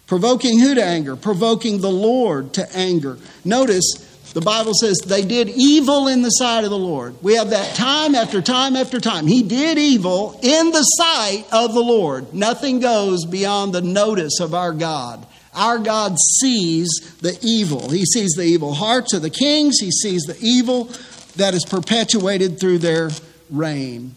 Provoking 0.07 0.59
who 0.59 0.75
to 0.75 0.83
anger? 0.83 1.15
Provoking 1.15 1.81
the 1.81 1.91
Lord 1.91 2.53
to 2.53 2.75
anger. 2.77 3.17
Notice 3.43 4.04
the 4.35 4.41
Bible 4.41 4.73
says 4.73 4.97
they 4.99 5.23
did 5.23 5.47
evil 5.47 6.09
in 6.09 6.21
the 6.21 6.29
sight 6.29 6.65
of 6.65 6.69
the 6.69 6.77
Lord. 6.77 7.15
We 7.23 7.35
have 7.35 7.51
that 7.51 7.73
time 7.73 8.15
after 8.15 8.41
time 8.41 8.75
after 8.75 8.99
time. 8.99 9.27
He 9.27 9.41
did 9.43 9.77
evil 9.77 10.37
in 10.43 10.71
the 10.71 10.83
sight 10.83 11.45
of 11.53 11.73
the 11.73 11.79
Lord. 11.79 12.33
Nothing 12.33 12.81
goes 12.81 13.25
beyond 13.25 13.71
the 13.71 13.81
notice 13.81 14.41
of 14.41 14.53
our 14.53 14.73
God. 14.73 15.25
Our 15.53 15.79
God 15.79 16.17
sees 16.41 16.89
the 17.21 17.39
evil. 17.41 17.89
He 17.89 18.03
sees 18.03 18.33
the 18.33 18.43
evil 18.43 18.73
hearts 18.73 19.13
of 19.13 19.21
the 19.21 19.29
kings, 19.29 19.77
He 19.79 19.89
sees 19.89 20.23
the 20.23 20.37
evil 20.41 20.89
that 21.37 21.53
is 21.53 21.63
perpetuated 21.63 22.59
through 22.59 22.79
their 22.79 23.11
reign. 23.49 24.15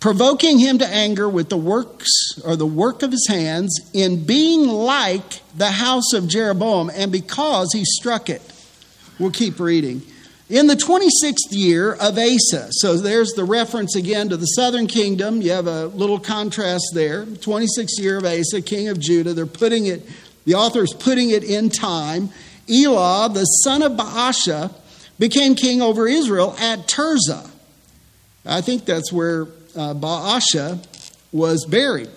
Provoking 0.00 0.58
him 0.58 0.78
to 0.78 0.86
anger 0.86 1.28
with 1.28 1.50
the 1.50 1.56
works 1.58 2.08
or 2.44 2.56
the 2.56 2.66
work 2.66 3.02
of 3.02 3.12
his 3.12 3.28
hands 3.28 3.78
in 3.92 4.24
being 4.24 4.66
like 4.66 5.42
the 5.56 5.70
house 5.70 6.14
of 6.14 6.26
Jeroboam 6.26 6.90
and 6.94 7.12
because 7.12 7.68
he 7.74 7.84
struck 7.84 8.30
it. 8.30 8.42
We'll 9.18 9.30
keep 9.30 9.60
reading. 9.60 10.00
In 10.48 10.66
the 10.66 10.74
26th 10.74 11.52
year 11.52 11.92
of 11.92 12.18
Asa, 12.18 12.68
so 12.72 12.96
there's 12.96 13.34
the 13.34 13.44
reference 13.44 13.94
again 13.94 14.30
to 14.30 14.36
the 14.36 14.46
southern 14.46 14.88
kingdom. 14.88 15.42
You 15.42 15.52
have 15.52 15.68
a 15.68 15.86
little 15.86 16.18
contrast 16.18 16.90
there. 16.94 17.24
26th 17.24 17.98
year 17.98 18.16
of 18.16 18.24
Asa, 18.24 18.62
king 18.62 18.88
of 18.88 18.98
Judah. 18.98 19.32
They're 19.32 19.46
putting 19.46 19.86
it, 19.86 20.02
the 20.46 20.54
author 20.54 20.82
is 20.82 20.92
putting 20.92 21.30
it 21.30 21.44
in 21.44 21.68
time. 21.68 22.30
Elah, 22.68 23.30
the 23.32 23.44
son 23.44 23.82
of 23.82 23.92
Baasha, 23.92 24.72
became 25.18 25.54
king 25.54 25.82
over 25.82 26.08
Israel 26.08 26.56
at 26.58 26.88
Tirzah. 26.88 27.48
I 28.46 28.60
think 28.62 28.86
that's 28.86 29.12
where 29.12 29.46
uh, 29.76 29.94
Baasha 29.94 30.84
was 31.32 31.66
buried. 31.66 32.10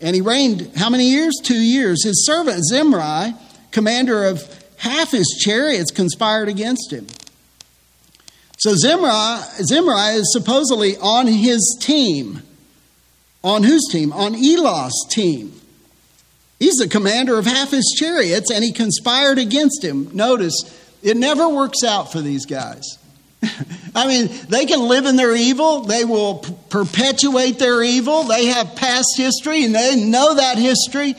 And 0.00 0.14
he 0.16 0.20
reigned 0.20 0.72
how 0.76 0.90
many 0.90 1.10
years? 1.10 1.34
Two 1.42 1.60
years. 1.60 2.04
His 2.04 2.26
servant 2.26 2.64
Zimri, 2.64 3.34
commander 3.70 4.24
of 4.24 4.42
half 4.78 5.12
his 5.12 5.40
chariots, 5.40 5.90
conspired 5.90 6.48
against 6.48 6.92
him. 6.92 7.06
So 8.58 8.74
Zimri, 8.74 9.10
Zimri 9.64 10.16
is 10.16 10.32
supposedly 10.32 10.96
on 10.96 11.26
his 11.26 11.76
team. 11.80 12.42
On 13.44 13.62
whose 13.62 13.88
team? 13.90 14.12
On 14.12 14.34
Elah's 14.34 15.06
team. 15.08 15.60
He's 16.58 16.76
the 16.76 16.88
commander 16.88 17.38
of 17.38 17.44
half 17.44 17.72
his 17.72 17.92
chariots, 17.98 18.50
and 18.52 18.62
he 18.62 18.70
conspired 18.70 19.38
against 19.38 19.82
him. 19.82 20.10
Notice, 20.14 20.54
it 21.02 21.16
never 21.16 21.48
works 21.48 21.82
out 21.82 22.12
for 22.12 22.20
these 22.20 22.46
guys. 22.46 22.84
I 23.94 24.06
mean, 24.06 24.30
they 24.48 24.64
can 24.64 24.80
live 24.80 25.04
in 25.04 25.16
their 25.16 25.34
evil, 25.36 25.82
they 25.82 26.04
will 26.04 26.36
p- 26.36 26.54
perpetuate 26.70 27.58
their 27.58 27.82
evil, 27.82 28.24
they 28.24 28.46
have 28.46 28.74
past 28.74 29.14
history, 29.16 29.64
and 29.64 29.74
they 29.74 29.96
know 29.96 30.34
that 30.34 30.56
history. 30.56 31.14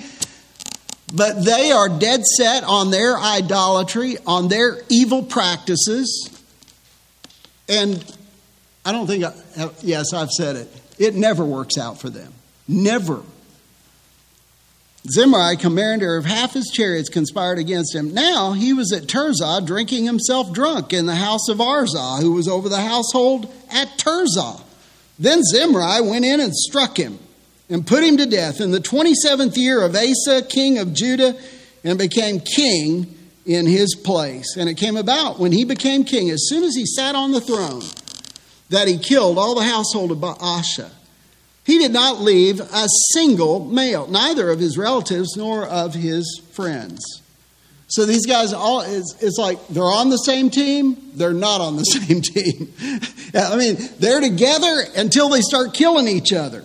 But 1.13 1.45
they 1.45 1.71
are 1.71 1.89
dead 1.89 2.25
set 2.25 2.63
on 2.63 2.89
their 2.89 3.15
idolatry, 3.15 4.17
on 4.25 4.47
their 4.47 4.81
evil 4.89 5.21
practices. 5.21 6.29
And 7.69 8.03
I 8.83 8.91
don't 8.91 9.05
think, 9.05 9.23
I, 9.23 9.33
yes, 9.81 10.11
I've 10.11 10.31
said 10.31 10.55
it. 10.55 10.69
It 10.97 11.13
never 11.15 11.45
works 11.45 11.77
out 11.77 11.99
for 11.99 12.09
them. 12.09 12.33
Never. 12.67 13.21
Zimri, 15.09 15.57
commander 15.57 16.15
of 16.15 16.23
half 16.23 16.53
his 16.53 16.71
chariots, 16.73 17.09
conspired 17.09 17.59
against 17.59 17.93
him. 17.93 18.13
Now 18.13 18.53
he 18.53 18.71
was 18.71 18.93
at 18.93 19.03
Tirzah, 19.03 19.65
drinking 19.65 20.05
himself 20.05 20.53
drunk 20.53 20.93
in 20.93 21.05
the 21.05 21.15
house 21.15 21.49
of 21.49 21.57
Arzah, 21.57 22.21
who 22.21 22.31
was 22.33 22.47
over 22.47 22.69
the 22.69 22.81
household 22.81 23.51
at 23.69 23.97
Tirzah. 23.97 24.61
Then 25.19 25.43
Zimri 25.43 26.01
went 26.01 26.23
in 26.23 26.39
and 26.39 26.55
struck 26.55 26.97
him 26.97 27.19
and 27.69 27.85
put 27.85 28.03
him 28.03 28.17
to 28.17 28.25
death 28.25 28.61
in 28.61 28.71
the 28.71 28.79
27th 28.79 29.57
year 29.57 29.81
of 29.81 29.95
Asa, 29.95 30.43
king 30.47 30.77
of 30.77 30.93
Judah, 30.93 31.35
and 31.83 31.97
became 31.97 32.39
king 32.39 33.13
in 33.45 33.65
his 33.65 33.95
place. 33.95 34.55
And 34.55 34.69
it 34.69 34.75
came 34.75 34.95
about 34.95 35.37
when 35.37 35.51
he 35.51 35.65
became 35.65 36.05
king, 36.05 36.29
as 36.29 36.47
soon 36.47 36.63
as 36.63 36.75
he 36.75 36.85
sat 36.85 37.13
on 37.13 37.31
the 37.31 37.41
throne, 37.41 37.83
that 38.69 38.87
he 38.87 38.97
killed 38.97 39.37
all 39.37 39.55
the 39.55 39.63
household 39.63 40.11
of 40.11 40.19
Baasha. 40.19 40.89
He 41.65 41.77
did 41.77 41.93
not 41.93 42.19
leave 42.19 42.59
a 42.59 42.87
single 43.13 43.63
male, 43.65 44.07
neither 44.07 44.49
of 44.49 44.59
his 44.59 44.77
relatives 44.77 45.37
nor 45.37 45.65
of 45.65 45.93
his 45.93 46.41
friends. 46.51 47.21
So 47.87 48.05
these 48.05 48.25
guys, 48.25 48.53
all 48.53 48.81
it's, 48.81 49.15
it's 49.21 49.37
like 49.37 49.67
they're 49.67 49.83
on 49.83 50.09
the 50.09 50.17
same 50.17 50.49
team, 50.49 50.97
they're 51.13 51.31
not 51.31 51.61
on 51.61 51.77
the 51.77 51.83
same 51.83 52.21
team. 52.21 52.73
I 53.35 53.55
mean, 53.55 53.77
they're 53.99 54.19
together 54.19 54.83
until 54.95 55.29
they 55.29 55.41
start 55.41 55.73
killing 55.73 56.07
each 56.07 56.33
other. 56.33 56.63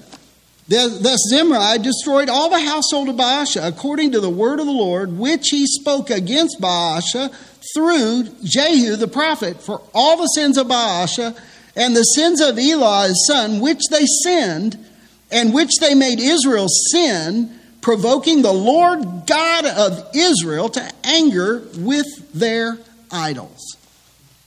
Thus 0.68 1.20
Zimri 1.30 1.78
destroyed 1.82 2.28
all 2.28 2.50
the 2.50 2.60
household 2.60 3.08
of 3.08 3.16
Baasha 3.16 3.66
according 3.66 4.12
to 4.12 4.20
the 4.20 4.28
word 4.28 4.60
of 4.60 4.66
the 4.66 4.72
Lord, 4.72 5.16
which 5.16 5.48
he 5.50 5.66
spoke 5.66 6.10
against 6.10 6.60
Baasha 6.60 7.32
through 7.74 8.24
Jehu 8.44 8.96
the 8.96 9.08
prophet 9.08 9.62
for 9.62 9.80
all 9.94 10.18
the 10.18 10.26
sins 10.26 10.58
of 10.58 10.66
Baasha 10.66 11.38
and 11.74 11.96
the 11.96 12.02
sins 12.02 12.40
of 12.40 12.58
Elah 12.58 13.08
his 13.08 13.26
son, 13.26 13.60
which 13.60 13.80
they 13.90 14.04
sinned, 14.22 14.84
and 15.30 15.52
which 15.52 15.70
they 15.80 15.94
made 15.94 16.20
Israel 16.20 16.66
sin, 16.68 17.58
provoking 17.80 18.42
the 18.42 18.52
Lord 18.52 19.26
God 19.26 19.66
of 19.66 20.10
Israel 20.14 20.68
to 20.70 20.92
anger 21.04 21.62
with 21.76 22.32
their 22.32 22.78
idols. 23.10 23.76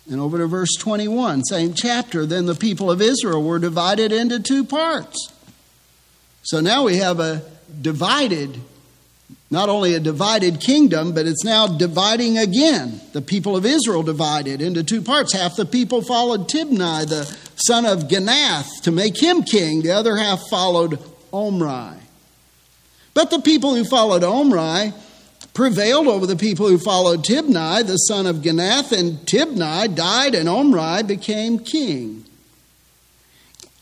And 0.09 0.19
over 0.19 0.39
to 0.39 0.47
verse 0.47 0.75
21, 0.77 1.43
same 1.45 1.73
chapter. 1.73 2.25
Then 2.25 2.45
the 2.45 2.55
people 2.55 2.91
of 2.91 3.01
Israel 3.01 3.43
were 3.43 3.59
divided 3.59 4.11
into 4.11 4.39
two 4.39 4.65
parts. 4.65 5.31
So 6.43 6.59
now 6.59 6.83
we 6.83 6.97
have 6.97 7.19
a 7.19 7.43
divided, 7.81 8.59
not 9.51 9.67
only 9.67 9.93
a 9.93 9.99
divided 9.99 10.61
kingdom, 10.61 11.13
but 11.13 11.27
it's 11.27 11.43
now 11.43 11.67
dividing 11.67 12.37
again. 12.37 13.01
The 13.11 13.21
people 13.21 13.57
of 13.57 13.65
Israel 13.65 14.01
divided 14.01 14.61
into 14.61 14.81
two 14.81 15.01
parts. 15.01 15.33
Half 15.33 15.57
the 15.57 15.65
people 15.65 16.01
followed 16.01 16.47
Tibni, 16.47 17.07
the 17.07 17.25
son 17.55 17.85
of 17.85 18.07
Ganath, 18.07 18.81
to 18.83 18.91
make 18.91 19.21
him 19.21 19.43
king. 19.43 19.81
The 19.81 19.91
other 19.91 20.15
half 20.15 20.39
followed 20.49 20.99
Omri. 21.33 21.99
But 23.13 23.29
the 23.29 23.41
people 23.41 23.75
who 23.75 23.83
followed 23.83 24.23
Omri 24.23 24.93
prevailed 25.53 26.07
over 26.07 26.25
the 26.25 26.37
people 26.37 26.69
who 26.69 26.77
followed 26.77 27.25
Tibni, 27.25 27.85
the 27.85 27.97
son 27.97 28.25
of 28.27 28.37
Ganath, 28.37 28.97
and 28.97 29.17
Tibni 29.27 29.93
died, 29.93 30.33
and 30.33 30.47
Omri 30.47 31.03
became 31.03 31.59
king. 31.59 32.23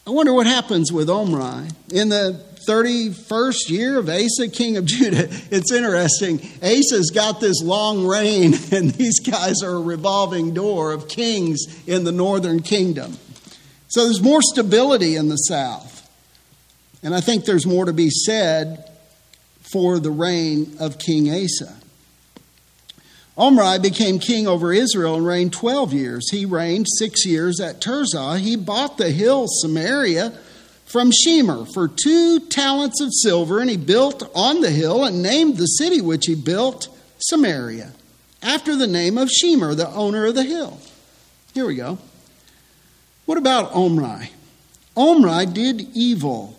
I 0.08 0.10
wonder 0.10 0.34
what 0.34 0.48
happens 0.48 0.92
with 0.92 1.12
Omri. 1.12 1.70
In 1.92 2.10
the 2.10 2.44
31st 2.66 3.70
year 3.70 3.98
of 3.98 4.10
Asa, 4.10 4.50
king 4.50 4.78
of 4.78 4.86
Judah. 4.86 5.28
It's 5.52 5.72
interesting. 5.72 6.40
Asa's 6.62 7.12
got 7.14 7.40
this 7.40 7.62
long 7.64 8.06
reign, 8.06 8.54
and 8.72 8.92
these 8.92 9.20
guys 9.20 9.62
are 9.64 9.76
a 9.76 9.82
revolving 9.82 10.54
door 10.54 10.92
of 10.92 11.08
kings 11.08 11.60
in 11.88 12.04
the 12.04 12.12
northern 12.12 12.62
kingdom. 12.62 13.18
So 13.88 14.04
there's 14.04 14.22
more 14.22 14.42
stability 14.42 15.16
in 15.16 15.30
the 15.30 15.38
south. 15.38 16.08
And 17.02 17.16
I 17.16 17.22
think 17.22 17.46
there's 17.46 17.66
more 17.66 17.86
to 17.86 17.94
be 17.94 18.10
said 18.10 18.90
for 19.62 20.00
the 20.00 20.12
reign 20.12 20.76
of 20.80 21.00
King 21.00 21.30
Asa. 21.30 21.76
Omri 23.38 23.80
became 23.80 24.20
king 24.20 24.48
over 24.48 24.74
Israel 24.74 25.16
and 25.16 25.26
reigned 25.26 25.54
12 25.54 25.94
years. 25.94 26.30
He 26.30 26.46
reigned 26.46 26.88
six 26.90 27.26
years 27.26 27.62
at 27.62 27.80
Tirzah. 27.80 28.38
He 28.38 28.58
bought 28.58 28.98
the 28.98 29.12
hill 29.12 29.46
Samaria 29.48 30.38
from 30.90 31.12
Shemer 31.12 31.72
for 31.72 31.88
two 31.88 32.40
talents 32.40 33.00
of 33.00 33.10
silver, 33.14 33.60
and 33.60 33.70
he 33.70 33.78
built 33.78 34.30
on 34.34 34.62
the 34.62 34.72
hill 34.72 35.06
and 35.06 35.22
named 35.22 35.58
the 35.58 35.66
city 35.66 36.02
which 36.02 36.26
he 36.26 36.34
built 36.36 36.88
Samaria, 37.20 37.92
after 38.42 38.76
the 38.76 38.88
name 38.88 39.18
of 39.18 39.30
Shemer, 39.30 39.76
the 39.76 39.90
owner 39.90 40.26
of 40.26 40.36
the 40.36 40.44
hill. 40.44 40.80
Here 41.54 41.66
we 41.66 41.76
go. 41.76 42.00
What 43.26 43.38
about 43.38 43.72
Omri? 43.74 44.32
Omri 44.98 45.46
did 45.46 45.82
evil 45.94 46.58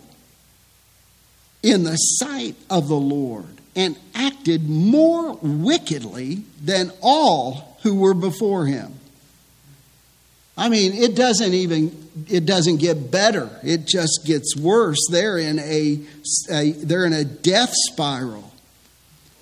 in 1.61 1.83
the 1.83 1.97
sight 1.97 2.55
of 2.69 2.87
the 2.87 2.95
Lord 2.95 3.59
and 3.75 3.97
acted 4.15 4.69
more 4.69 5.37
wickedly 5.41 6.43
than 6.61 6.91
all 7.01 7.77
who 7.83 7.95
were 7.95 8.13
before 8.13 8.65
him. 8.65 8.93
I 10.57 10.69
mean, 10.69 10.93
it 10.93 11.15
doesn't 11.15 11.53
even 11.53 12.00
it 12.27 12.45
doesn't 12.45 12.77
get 12.77 13.11
better. 13.11 13.49
It 13.63 13.85
just 13.85 14.21
gets 14.25 14.55
worse. 14.55 14.99
They're 15.09 15.37
in 15.37 15.59
a, 15.59 15.99
a 16.49 16.71
they're 16.71 17.05
in 17.05 17.13
a 17.13 17.23
death 17.23 17.71
spiral. 17.91 18.51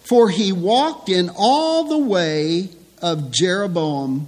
For 0.04 0.30
he 0.30 0.52
walked 0.52 1.10
in 1.10 1.30
all 1.36 1.84
the 1.88 1.98
way 1.98 2.70
of 3.02 3.32
Jeroboam, 3.32 4.28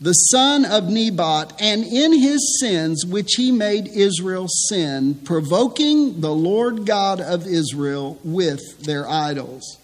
the 0.00 0.12
son 0.12 0.64
of 0.64 0.88
Nebat, 0.88 1.52
and 1.60 1.84
in 1.84 2.18
his 2.18 2.58
sins 2.60 3.04
which 3.06 3.34
he 3.36 3.52
made 3.52 3.86
Israel 3.86 4.48
sin, 4.48 5.14
provoking 5.24 6.20
the 6.20 6.34
Lord 6.34 6.84
God 6.84 7.20
of 7.20 7.46
Israel 7.46 8.18
with 8.24 8.82
their 8.82 9.08
idols. 9.08 9.78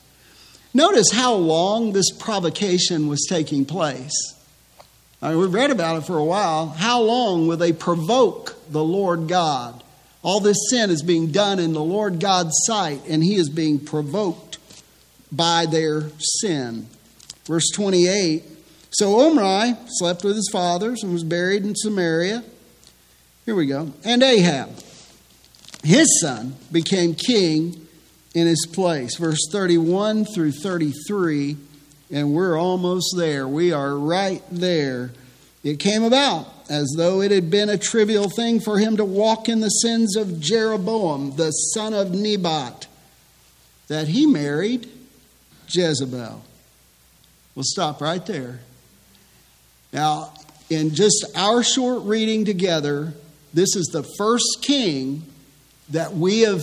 Notice 0.75 1.13
how 1.13 1.35
long 1.35 1.93
this 1.93 2.11
provocation 2.11 3.09
was 3.09 3.25
taking 3.29 3.65
place. 3.65 4.36
I 5.23 5.31
mean, 5.31 5.41
we've 5.41 5.55
read 5.55 5.71
about 5.71 5.97
it 5.97 6.07
for 6.07 6.19
a 6.19 6.25
while. 6.25 6.69
How 6.69 7.01
long 7.01 7.49
will 7.49 7.57
they 7.57 7.73
provoke 7.73 8.55
the 8.71 8.85
Lord 8.85 9.29
God? 9.29 9.83
All 10.23 10.41
this 10.41 10.69
sin 10.71 10.91
is 10.91 11.03
being 11.03 11.31
done 11.31 11.59
in 11.59 11.73
the 11.73 11.83
Lord 11.83 12.21
God's 12.21 12.55
sight, 12.65 13.03
and 13.09 13.23
he 13.23 13.37
is 13.37 13.49
being 13.49 13.79
provoked 13.79 14.59
by 15.33 15.67
their 15.67 16.11
sin. 16.19 16.89
Verse 17.47 17.71
28 17.75 18.43
So 18.91 19.21
Omri 19.21 19.77
slept 19.87 20.25
with 20.25 20.37
his 20.37 20.51
fathers 20.53 21.03
and 21.03 21.13
was 21.13 21.25
buried 21.25 21.65
in 21.65 21.75
Samaria. 21.75 22.45
Here 23.45 23.55
we 23.55 23.67
go. 23.67 23.93
And 24.05 24.23
Ahab, 24.23 24.71
his 25.85 26.21
son, 26.21 26.57
became 26.73 27.15
king 27.15 27.87
in 28.35 28.47
his 28.47 28.67
place. 28.71 29.17
Verse 29.17 29.49
31 29.51 30.25
through 30.25 30.53
33 30.53 31.57
and 32.11 32.33
we're 32.33 32.59
almost 32.59 33.15
there. 33.17 33.49
We 33.49 33.73
are 33.73 33.97
right 33.97 34.43
there 34.51 35.11
It 35.67 35.81
came 35.81 36.05
about 36.05 36.47
as 36.71 36.95
though 36.97 37.21
it 37.23 37.33
had 37.33 37.51
been 37.51 37.69
a 37.69 37.77
trivial 37.77 38.31
thing 38.31 38.61
for 38.61 38.79
him 38.79 38.99
to 38.99 39.05
walk 39.05 39.49
in 39.49 39.59
the 39.59 39.69
sins 39.69 40.15
of 40.15 40.39
Jeroboam, 40.39 41.35
the 41.35 41.51
son 41.51 41.93
of 41.93 42.13
Nebat, 42.13 42.87
that 43.89 44.07
he 44.07 44.27
married 44.27 44.89
Jezebel. 45.69 46.45
We'll 47.57 47.65
stop 47.65 48.01
right 48.01 48.25
there. 48.27 48.61
Now, 49.93 50.33
in 50.71 50.95
just 50.95 51.25
our 51.35 51.65
short 51.65 52.05
reading 52.05 52.45
together, 52.45 53.15
this 53.53 53.75
is 53.75 53.87
the 53.87 54.05
first 54.19 54.59
king 54.63 55.25
that 55.89 56.15
we 56.15 56.43
have 56.43 56.63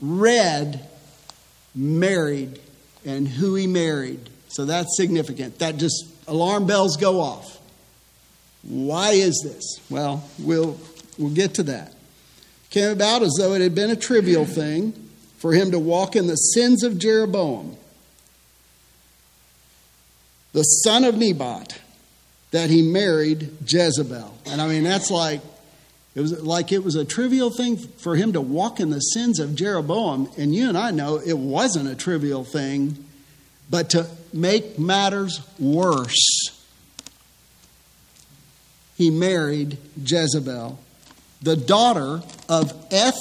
read 0.00 0.88
married 1.74 2.58
and 3.06 3.26
who 3.26 3.54
he 3.54 3.66
married. 3.66 4.28
So 4.48 4.66
that's 4.66 4.96
significant. 4.96 5.60
That 5.60 5.78
just 5.78 6.04
alarm 6.26 6.66
bells 6.66 6.96
go 6.96 7.20
off. 7.20 7.58
Why 8.62 9.10
is 9.12 9.40
this? 9.44 9.80
Well, 9.88 10.28
we'll 10.38 10.78
we'll 11.18 11.32
get 11.32 11.54
to 11.54 11.62
that. 11.64 11.94
Came 12.70 12.90
about 12.90 13.22
as 13.22 13.32
though 13.38 13.52
it 13.52 13.62
had 13.62 13.74
been 13.74 13.90
a 13.90 13.96
trivial 13.96 14.44
thing 14.44 14.92
for 15.38 15.52
him 15.52 15.70
to 15.70 15.78
walk 15.78 16.16
in 16.16 16.26
the 16.26 16.34
sins 16.34 16.82
of 16.82 16.98
Jeroboam, 16.98 17.76
the 20.52 20.62
son 20.62 21.04
of 21.04 21.16
Nebat, 21.16 21.78
that 22.50 22.70
he 22.70 22.82
married 22.82 23.50
Jezebel. 23.66 24.36
And 24.46 24.60
I 24.60 24.66
mean 24.66 24.82
that's 24.82 25.10
like 25.10 25.40
it 26.16 26.22
was 26.22 26.42
like 26.42 26.72
it 26.72 26.82
was 26.82 26.94
a 26.94 27.04
trivial 27.04 27.50
thing 27.50 27.76
for 27.76 28.16
him 28.16 28.32
to 28.32 28.40
walk 28.40 28.80
in 28.80 28.88
the 28.88 29.00
sins 29.00 29.38
of 29.38 29.54
Jeroboam, 29.54 30.30
and 30.38 30.54
you 30.54 30.66
and 30.66 30.76
I 30.76 30.90
know 30.90 31.16
it 31.18 31.36
wasn't 31.36 31.88
a 31.88 31.94
trivial 31.94 32.42
thing, 32.42 33.04
but 33.68 33.90
to 33.90 34.06
make 34.32 34.78
matters 34.78 35.46
worse, 35.58 36.64
he 38.96 39.10
married 39.10 39.76
Jezebel, 40.02 40.78
the 41.42 41.56
daughter 41.56 42.22
of 42.48 42.72
Eth 42.90 43.20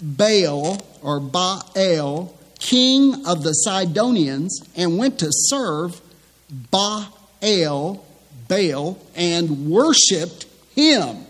Baal 0.00 0.80
or 1.02 1.20
Baal, 1.20 2.34
king 2.58 3.26
of 3.26 3.42
the 3.42 3.52
Sidonians, 3.52 4.62
and 4.74 4.96
went 4.96 5.18
to 5.18 5.28
serve 5.30 6.00
Baal, 6.70 8.02
Baal, 8.48 8.98
and 9.14 9.70
worshiped 9.70 10.46
him. 10.74 11.23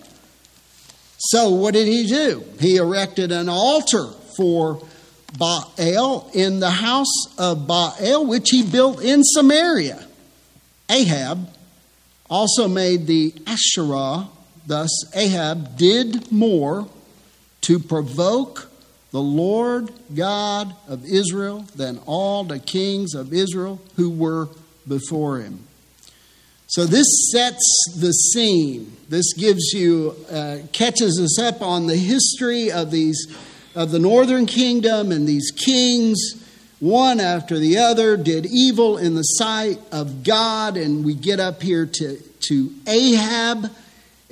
So, 1.29 1.51
what 1.51 1.75
did 1.75 1.87
he 1.87 2.07
do? 2.07 2.45
He 2.61 2.77
erected 2.77 3.33
an 3.33 3.49
altar 3.49 4.11
for 4.37 4.83
Baal 5.39 6.31
in 6.35 6.61
the 6.61 6.71
house 6.71 7.39
of 7.39 7.67
Baal, 7.67 8.27
which 8.27 8.51
he 8.51 8.63
built 8.63 9.03
in 9.03 9.23
Samaria. 9.25 10.07
Ahab 10.91 11.49
also 12.29 12.69
made 12.69 13.07
the 13.07 13.35
Asherah. 13.47 14.29
Thus, 14.67 14.91
Ahab 15.15 15.77
did 15.77 16.31
more 16.31 16.89
to 17.63 17.79
provoke 17.79 18.71
the 19.11 19.23
Lord 19.23 19.91
God 20.15 20.75
of 20.89 21.05
Israel 21.05 21.65
than 21.75 22.01
all 22.05 22.45
the 22.45 22.59
kings 22.59 23.15
of 23.15 23.33
Israel 23.33 23.81
who 23.97 24.11
were 24.11 24.49
before 24.87 25.39
him. 25.39 25.67
So 26.67 26.87
this 26.87 27.07
sets 27.31 27.95
the 27.99 28.13
scene. 28.13 28.97
This 29.09 29.35
gives 29.35 29.73
you, 29.75 30.17
uh, 30.31 30.59
catches 30.73 31.21
us 31.21 31.39
up 31.39 31.63
on 31.63 31.87
the 31.87 31.97
history 31.97 32.73
of 32.73 32.91
these, 32.91 33.27
of 33.75 33.91
the 33.91 33.99
northern 33.99 34.47
kingdom 34.47 35.13
and 35.13 35.29
these 35.29 35.51
kings, 35.51 36.43
one 36.81 37.21
after 37.21 37.59
the 37.59 37.79
other, 37.79 38.17
did 38.17 38.47
evil 38.47 38.97
in 38.97 39.15
the 39.15 39.23
sight 39.23 39.79
of 39.93 40.25
God. 40.25 40.77
And 40.77 41.05
we 41.05 41.15
get 41.15 41.39
up 41.39 41.63
here 41.63 41.87
to, 41.87 42.17
to 42.49 42.71
Ahab, 42.87 43.71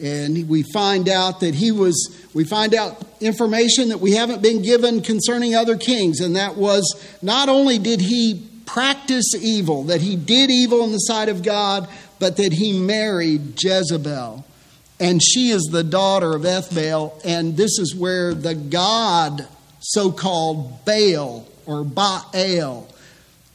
and 0.02 0.48
we 0.48 0.64
find 0.72 1.08
out 1.08 1.40
that 1.40 1.54
he 1.54 1.70
was, 1.70 2.26
we 2.34 2.44
find 2.44 2.74
out 2.74 3.04
information 3.20 3.90
that 3.90 4.00
we 4.00 4.12
haven't 4.12 4.42
been 4.42 4.62
given 4.62 5.02
concerning 5.02 5.54
other 5.54 5.76
kings. 5.76 6.20
And 6.20 6.34
that 6.36 6.56
was 6.56 6.82
not 7.20 7.48
only 7.48 7.78
did 7.78 8.00
he 8.00 8.48
practice 8.64 9.34
evil, 9.34 9.84
that 9.84 10.00
he 10.00 10.16
did 10.16 10.50
evil 10.50 10.82
in 10.84 10.92
the 10.92 10.98
sight 10.98 11.28
of 11.28 11.42
God, 11.42 11.88
but 12.22 12.36
that 12.36 12.52
he 12.52 12.72
married 12.72 13.60
Jezebel. 13.60 14.46
And 15.00 15.20
she 15.20 15.48
is 15.48 15.62
the 15.72 15.82
daughter 15.82 16.36
of 16.36 16.42
Ethbaal, 16.42 17.20
and 17.24 17.56
this 17.56 17.80
is 17.80 17.96
where 17.96 18.32
the 18.32 18.54
god, 18.54 19.48
so 19.80 20.12
called 20.12 20.84
Baal 20.84 21.48
or 21.66 21.82
Baal, 21.82 22.86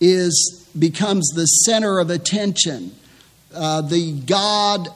is, 0.01 0.69
becomes 0.77 1.29
the 1.29 1.45
center 1.45 1.97
of 1.99 2.09
attention. 2.09 2.93
Uh, 3.55 3.83
the 3.83 4.11
god 4.11 4.89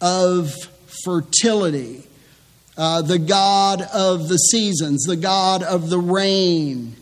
of 0.00 0.54
fertility, 1.04 2.02
uh, 2.78 3.02
the 3.02 3.18
god 3.18 3.82
of 3.92 4.28
the 4.28 4.38
seasons, 4.38 5.02
the 5.02 5.16
god 5.16 5.62
of 5.62 5.90
the 5.90 5.98
rain. 5.98 6.96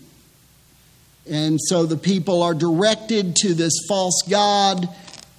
And 1.30 1.60
so 1.60 1.86
the 1.86 1.96
people 1.96 2.42
are 2.42 2.52
directed 2.52 3.36
to 3.36 3.54
this 3.54 3.74
false 3.88 4.22
god 4.28 4.88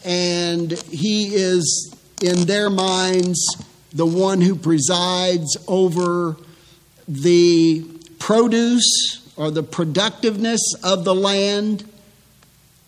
and 0.06 0.72
he 0.72 1.34
is, 1.34 1.94
in 2.22 2.46
their 2.46 2.70
minds, 2.70 3.44
the 3.92 4.06
one 4.06 4.40
who 4.40 4.56
presides 4.56 5.58
over 5.68 6.38
the 7.08 7.84
produce 8.20 9.32
or 9.36 9.50
the 9.50 9.64
productiveness 9.64 10.62
of 10.84 11.06
the 11.06 11.16
land. 11.16 11.90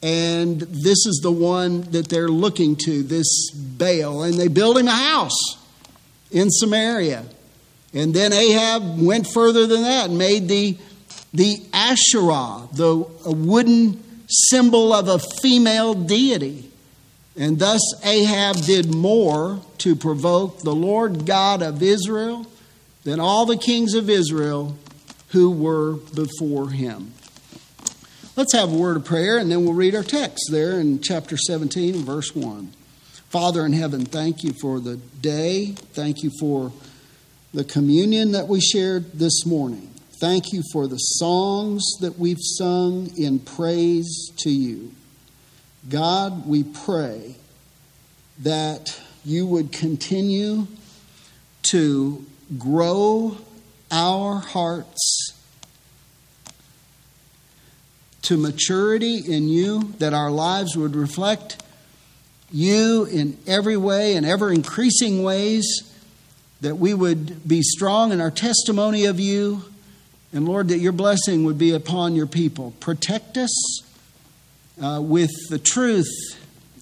And 0.04 0.60
this 0.60 1.08
is 1.08 1.20
the 1.24 1.32
one 1.32 1.82
that 1.92 2.08
they're 2.08 2.30
looking 2.30 2.76
to, 2.86 3.02
this 3.02 3.50
Baal. 3.52 4.24
And 4.24 4.36
they 4.36 4.48
build 4.48 4.78
him 4.78 4.88
a 4.88 4.92
house 4.92 5.58
in 6.32 6.52
Samaria. 6.52 7.26
And 7.94 8.14
then 8.14 8.32
Ahab 8.32 9.02
went 9.02 9.28
further 9.34 9.66
than 9.66 9.82
that 9.82 10.10
and 10.10 10.20
made 10.20 10.48
the, 10.48 10.78
the 11.34 11.64
Asherah, 11.74 12.68
the 12.74 12.98
wooden 13.26 14.04
symbol 14.28 14.94
of 14.94 15.08
a 15.08 15.18
female 15.42 15.96
deity. 15.96 16.70
And 17.38 17.60
thus 17.60 17.82
Ahab 18.04 18.58
did 18.58 18.94
more 18.94 19.62
to 19.80 19.96
provoke 19.96 20.62
the 20.62 20.74
Lord 20.74 21.26
God 21.26 21.62
of 21.62 21.84
Israel 21.84 22.48
than 23.04 23.20
all 23.20 23.46
the 23.46 23.58
kings 23.58 23.94
of 23.94 24.10
Israel 24.10 24.76
who 25.30 25.52
were 25.52 25.94
before 25.94 26.70
him. 26.72 27.14
Let's 28.36 28.54
have 28.54 28.72
a 28.72 28.76
word 28.76 28.98
of 28.98 29.06
prayer 29.06 29.38
and 29.38 29.52
then 29.52 29.64
we'll 29.64 29.74
read 29.74 29.96
our 29.96 30.04
text 30.04 30.50
there 30.52 30.80
in 30.80 31.02
chapter 31.02 31.38
17 31.38 32.04
verse 32.04 32.36
1. 32.36 32.72
Father 33.30 33.66
in 33.66 33.74
heaven, 33.74 34.06
thank 34.06 34.44
you 34.44 34.54
for 34.62 34.80
the 34.80 34.98
day. 34.98 35.74
Thank 35.94 36.24
you 36.24 36.32
for 36.40 36.72
the 37.54 37.64
communion 37.64 38.32
that 38.32 38.48
we 38.48 38.62
shared 38.62 39.14
this 39.14 39.46
morning. 39.46 39.92
Thank 40.20 40.54
you 40.54 40.64
for 40.72 40.88
the 40.88 40.98
songs 40.98 41.84
that 42.02 42.18
we've 42.18 42.38
sung 42.40 43.12
in 43.18 43.40
praise 43.40 44.32
to 44.38 44.50
you. 44.50 44.92
God, 45.90 46.46
we 46.46 46.64
pray 46.64 47.36
that 48.40 49.00
you 49.24 49.46
would 49.46 49.72
continue 49.72 50.68
to 51.64 52.26
grow 52.58 53.38
our 53.92 54.40
hearts 54.40 55.34
to 58.24 58.38
maturity 58.38 59.18
in 59.18 59.48
you, 59.48 59.94
that 60.00 60.14
our 60.14 60.30
lives 60.30 60.76
would 60.76 60.96
reflect 60.96 61.64
you 62.52 63.06
in 63.06 63.38
every 63.48 63.78
way, 63.78 64.16
in 64.16 64.26
ever 64.26 64.52
increasing 64.52 65.24
ways, 65.24 65.94
that 66.60 66.76
we 66.76 66.94
would 66.94 67.48
be 67.48 67.62
strong 67.62 68.12
in 68.12 68.20
our 68.20 68.32
testimony 68.32 69.06
of 69.06 69.20
you, 69.20 69.64
and 70.34 70.46
Lord, 70.46 70.68
that 70.70 70.80
your 70.80 70.92
blessing 70.92 71.46
would 71.46 71.58
be 71.58 71.72
upon 71.72 72.16
your 72.16 72.28
people. 72.28 72.74
Protect 72.82 73.38
us 73.38 73.82
uh, 74.82 75.02
with 75.02 75.32
the 75.50 75.60
truth. 75.60 76.08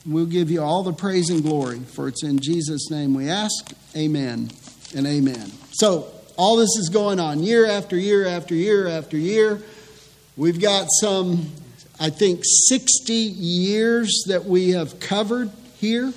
We'll 0.05 0.25
give 0.25 0.51
you 0.51 0.61
all 0.61 0.83
the 0.83 0.93
praise 0.93 1.29
and 1.29 1.41
glory, 1.41 1.79
for 1.79 2.07
it's 2.07 2.23
in 2.23 2.39
Jesus' 2.39 2.91
name 2.91 3.13
we 3.13 3.29
ask. 3.29 3.73
Amen 3.95 4.51
and 4.95 5.07
amen. 5.07 5.51
So, 5.71 6.11
all 6.37 6.57
this 6.57 6.75
is 6.77 6.89
going 6.89 7.19
on 7.19 7.41
year 7.41 7.65
after 7.65 7.97
year 7.97 8.27
after 8.27 8.53
year 8.53 8.87
after 8.87 9.17
year. 9.17 9.61
We've 10.37 10.59
got 10.59 10.87
some, 10.99 11.49
I 11.99 12.09
think, 12.09 12.41
60 12.43 13.13
years 13.13 14.25
that 14.27 14.43
we 14.43 14.71
have 14.71 14.99
covered 14.99 15.49
here. 15.77 16.13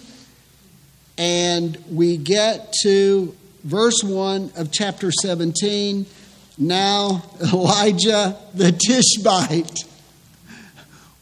And 1.16 1.76
we 1.90 2.16
get 2.16 2.72
to 2.82 3.34
verse 3.62 4.02
1 4.02 4.52
of 4.56 4.72
chapter 4.72 5.12
17. 5.12 6.06
Now, 6.58 7.22
Elijah 7.40 8.36
the 8.54 8.72
Tishbite 8.72 9.84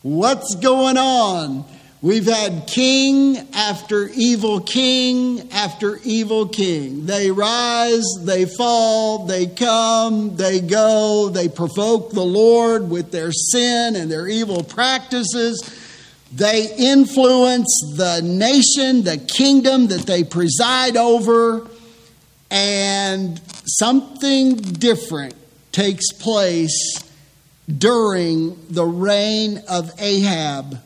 What's 0.07 0.55
going 0.55 0.99
on? 0.99 1.65
We've 2.01 2.27
had 2.27 2.69
king 2.69 3.39
after 3.53 4.07
evil 4.11 4.61
king 4.61 5.51
after 5.51 5.99
evil 6.05 6.47
king. 6.47 7.07
They 7.07 7.33
rise, 7.33 8.05
they 8.21 8.45
fall, 8.45 9.27
they 9.27 9.49
come, 9.49 10.37
they 10.37 10.61
go, 10.61 11.29
they 11.31 11.49
provoke 11.49 12.13
the 12.13 12.23
Lord 12.23 12.89
with 12.89 13.11
their 13.11 13.33
sin 13.33 13.97
and 13.97 14.09
their 14.09 14.29
evil 14.29 14.63
practices. 14.63 15.61
They 16.33 16.73
influence 16.79 17.77
the 17.97 18.21
nation, 18.23 19.03
the 19.03 19.19
kingdom 19.19 19.89
that 19.89 20.07
they 20.07 20.23
preside 20.23 20.97
over, 20.97 21.67
and 22.49 23.41
something 23.65 24.55
different 24.55 25.35
takes 25.73 26.13
place 26.13 27.03
during 27.69 28.57
the 28.69 28.85
reign 28.85 29.63
of 29.69 29.93
Ahab. 30.01 30.81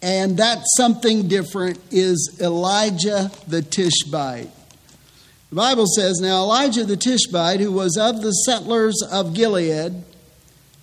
And 0.00 0.36
that 0.38 0.62
something 0.76 1.28
different 1.28 1.80
is 1.90 2.38
Elijah 2.40 3.30
the 3.46 3.62
Tishbite. 3.62 4.50
The 5.50 5.56
Bible 5.56 5.86
says, 5.86 6.20
Now 6.20 6.42
Elijah 6.42 6.84
the 6.84 6.96
Tishbite, 6.96 7.60
who 7.60 7.72
was 7.72 7.96
of 7.96 8.20
the 8.20 8.32
settlers 8.32 8.96
of 9.10 9.34
Gilead, 9.34 10.02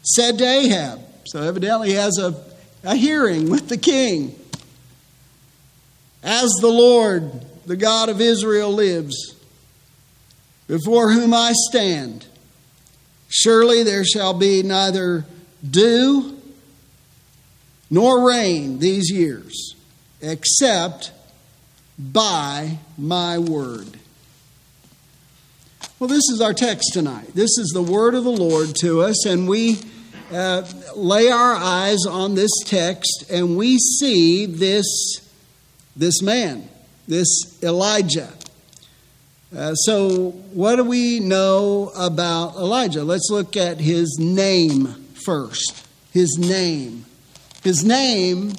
said 0.01 0.37
to 0.37 0.43
Ahab, 0.43 1.01
so 1.25 1.43
evidently 1.43 1.89
he 1.89 1.95
has 1.95 2.17
a, 2.17 2.43
a 2.83 2.95
hearing 2.95 3.49
with 3.49 3.69
the 3.69 3.77
king. 3.77 4.35
As 6.23 6.49
the 6.61 6.67
Lord, 6.67 7.45
the 7.65 7.75
God 7.75 8.09
of 8.09 8.21
Israel, 8.21 8.71
lives, 8.71 9.35
before 10.67 11.11
whom 11.11 11.33
I 11.33 11.51
stand, 11.69 12.25
surely 13.31 13.83
there 13.83 14.03
shall 14.03 14.33
be 14.33 14.61
neither 14.61 15.25
dew 15.67 16.37
nor 17.89 18.27
rain 18.27 18.79
these 18.79 19.09
years, 19.09 19.75
except 20.21 21.11
by 21.97 22.77
my 22.97 23.37
word. 23.37 23.97
Well, 25.97 26.07
this 26.07 26.29
is 26.31 26.41
our 26.41 26.53
text 26.53 26.93
tonight. 26.93 27.33
This 27.33 27.57
is 27.57 27.71
the 27.73 27.81
word 27.81 28.15
of 28.15 28.23
the 28.23 28.31
Lord 28.31 28.75
to 28.81 29.01
us, 29.01 29.25
and 29.25 29.47
we 29.47 29.77
uh, 30.31 30.65
lay 30.95 31.29
our 31.29 31.55
eyes 31.55 32.05
on 32.09 32.35
this 32.35 32.51
text 32.65 33.25
and 33.29 33.57
we 33.57 33.77
see 33.77 34.45
this, 34.45 34.85
this 35.95 36.21
man, 36.21 36.67
this 37.07 37.61
Elijah. 37.61 38.29
Uh, 39.55 39.75
so, 39.75 40.31
what 40.53 40.77
do 40.77 40.83
we 40.83 41.19
know 41.19 41.91
about 41.95 42.55
Elijah? 42.55 43.03
Let's 43.03 43.29
look 43.29 43.57
at 43.57 43.79
his 43.79 44.17
name 44.19 44.87
first. 45.25 45.85
His 46.11 46.37
name. 46.39 47.05
His 47.63 47.83
name 47.83 48.53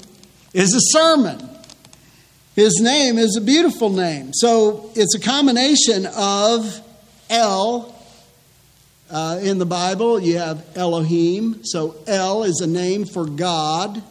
is 0.52 0.74
a 0.74 0.98
sermon. 0.98 1.48
His 2.55 2.78
name 2.81 3.18
is 3.18 3.37
a 3.37 3.40
beautiful 3.40 3.88
name. 3.88 4.33
So, 4.35 4.90
it's 4.94 5.14
a 5.14 5.20
combination 5.20 6.07
of 6.14 6.81
El 7.31 7.92
uh, 9.12 9.38
in 9.42 9.59
the 9.59 9.66
Bible, 9.66 10.18
you 10.18 10.38
have 10.38 10.64
Elohim. 10.74 11.64
So 11.64 11.96
El 12.07 12.44
is 12.44 12.62
a 12.62 12.66
name 12.66 13.05
for 13.05 13.26
God. 13.26 14.02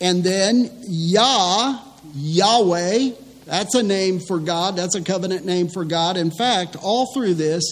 And 0.00 0.22
then 0.22 0.70
Yah, 0.82 1.80
Yahweh, 2.14 3.10
that's 3.50 3.74
a 3.74 3.82
name 3.82 4.20
for 4.20 4.38
God. 4.38 4.76
That's 4.76 4.94
a 4.94 5.02
covenant 5.02 5.44
name 5.44 5.68
for 5.70 5.84
God. 5.84 6.16
In 6.16 6.30
fact, 6.30 6.76
all 6.80 7.12
through 7.12 7.34
this, 7.34 7.64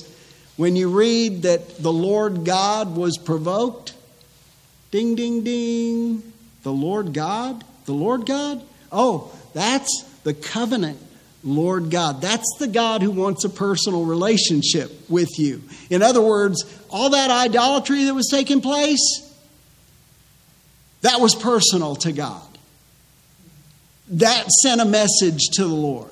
when 0.56 0.74
you 0.74 0.88
read 0.88 1.42
that 1.42 1.78
the 1.78 1.92
Lord 1.92 2.44
God 2.44 2.96
was 2.96 3.16
provoked, 3.16 3.94
ding, 4.90 5.14
ding, 5.14 5.44
ding, 5.44 6.32
the 6.64 6.72
Lord 6.72 7.14
God, 7.14 7.62
the 7.84 7.92
Lord 7.92 8.26
God? 8.26 8.60
Oh, 8.90 9.30
that's 9.54 10.02
the 10.24 10.34
covenant 10.34 10.98
Lord 11.44 11.92
God. 11.92 12.20
That's 12.20 12.56
the 12.58 12.66
God 12.66 13.00
who 13.00 13.12
wants 13.12 13.44
a 13.44 13.48
personal 13.48 14.04
relationship 14.04 14.90
with 15.08 15.38
you. 15.38 15.62
In 15.90 16.02
other 16.02 16.20
words, 16.20 16.64
all 16.90 17.10
that 17.10 17.30
idolatry 17.30 18.02
that 18.02 18.14
was 18.14 18.26
taking 18.28 18.60
place, 18.60 19.32
that 21.02 21.20
was 21.20 21.36
personal 21.36 21.94
to 21.94 22.10
God. 22.10 22.57
That 24.10 24.50
sent 24.62 24.80
a 24.80 24.84
message 24.84 25.48
to 25.54 25.62
the 25.62 25.74
Lord. 25.74 26.10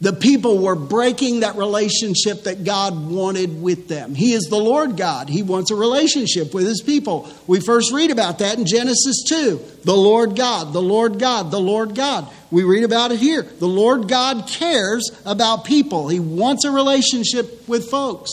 The 0.00 0.12
people 0.12 0.58
were 0.58 0.74
breaking 0.74 1.40
that 1.40 1.56
relationship 1.56 2.42
that 2.42 2.64
God 2.64 3.10
wanted 3.10 3.62
with 3.62 3.88
them. 3.88 4.14
He 4.14 4.32
is 4.34 4.44
the 4.50 4.58
Lord 4.58 4.96
God. 4.96 5.28
He 5.30 5.42
wants 5.42 5.70
a 5.70 5.76
relationship 5.76 6.52
with 6.52 6.66
his 6.66 6.82
people. 6.82 7.26
We 7.46 7.60
first 7.60 7.92
read 7.92 8.10
about 8.10 8.40
that 8.40 8.58
in 8.58 8.66
Genesis 8.66 9.24
2. 9.28 9.60
The 9.84 9.96
Lord 9.96 10.36
God, 10.36 10.72
the 10.72 10.82
Lord 10.82 11.18
God, 11.18 11.50
the 11.50 11.60
Lord 11.60 11.94
God. 11.94 12.28
We 12.50 12.64
read 12.64 12.84
about 12.84 13.12
it 13.12 13.18
here. 13.18 13.42
The 13.42 13.66
Lord 13.68 14.08
God 14.08 14.46
cares 14.46 15.10
about 15.24 15.64
people, 15.64 16.08
He 16.08 16.20
wants 16.20 16.64
a 16.64 16.70
relationship 16.70 17.66
with 17.68 17.88
folks. 17.88 18.30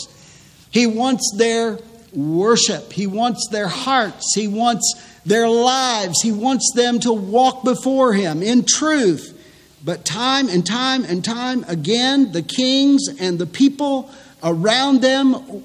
He 0.72 0.88
wants 0.88 1.34
their 1.38 1.80
worship, 2.12 2.92
He 2.92 3.08
wants 3.08 3.48
their 3.50 3.68
hearts, 3.68 4.34
He 4.36 4.48
wants 4.48 4.94
their 5.26 5.48
lives, 5.48 6.22
He 6.22 6.32
wants 6.32 6.72
them 6.76 7.00
to 7.02 7.12
walk 7.12 7.64
before 7.64 8.14
Him 8.14 8.42
in 8.42 8.66
truth. 8.66 9.38
But 9.84 10.06
time 10.06 10.48
and 10.50 10.66
time 10.66 11.04
and 11.06 11.24
time 11.26 11.64
again, 11.68 12.32
the 12.32 12.44
kings 12.44 13.08
and 13.20 13.40
the 13.40 13.48
people 13.48 14.12
around 14.44 15.02
them 15.02 15.64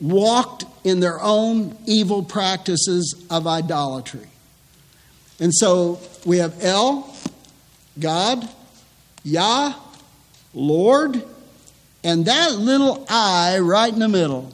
walked 0.00 0.64
in 0.84 1.00
their 1.00 1.20
own 1.20 1.76
evil 1.86 2.22
practices 2.22 3.26
of 3.30 3.46
idolatry. 3.46 4.26
And 5.40 5.54
so 5.54 6.00
we 6.24 6.38
have 6.38 6.62
El, 6.62 7.14
God, 7.98 8.48
Yah, 9.24 9.74
Lord, 10.54 11.22
and 12.02 12.24
that 12.26 12.52
little 12.52 13.04
I 13.08 13.58
right 13.58 13.92
in 13.92 13.98
the 13.98 14.08
middle. 14.08 14.52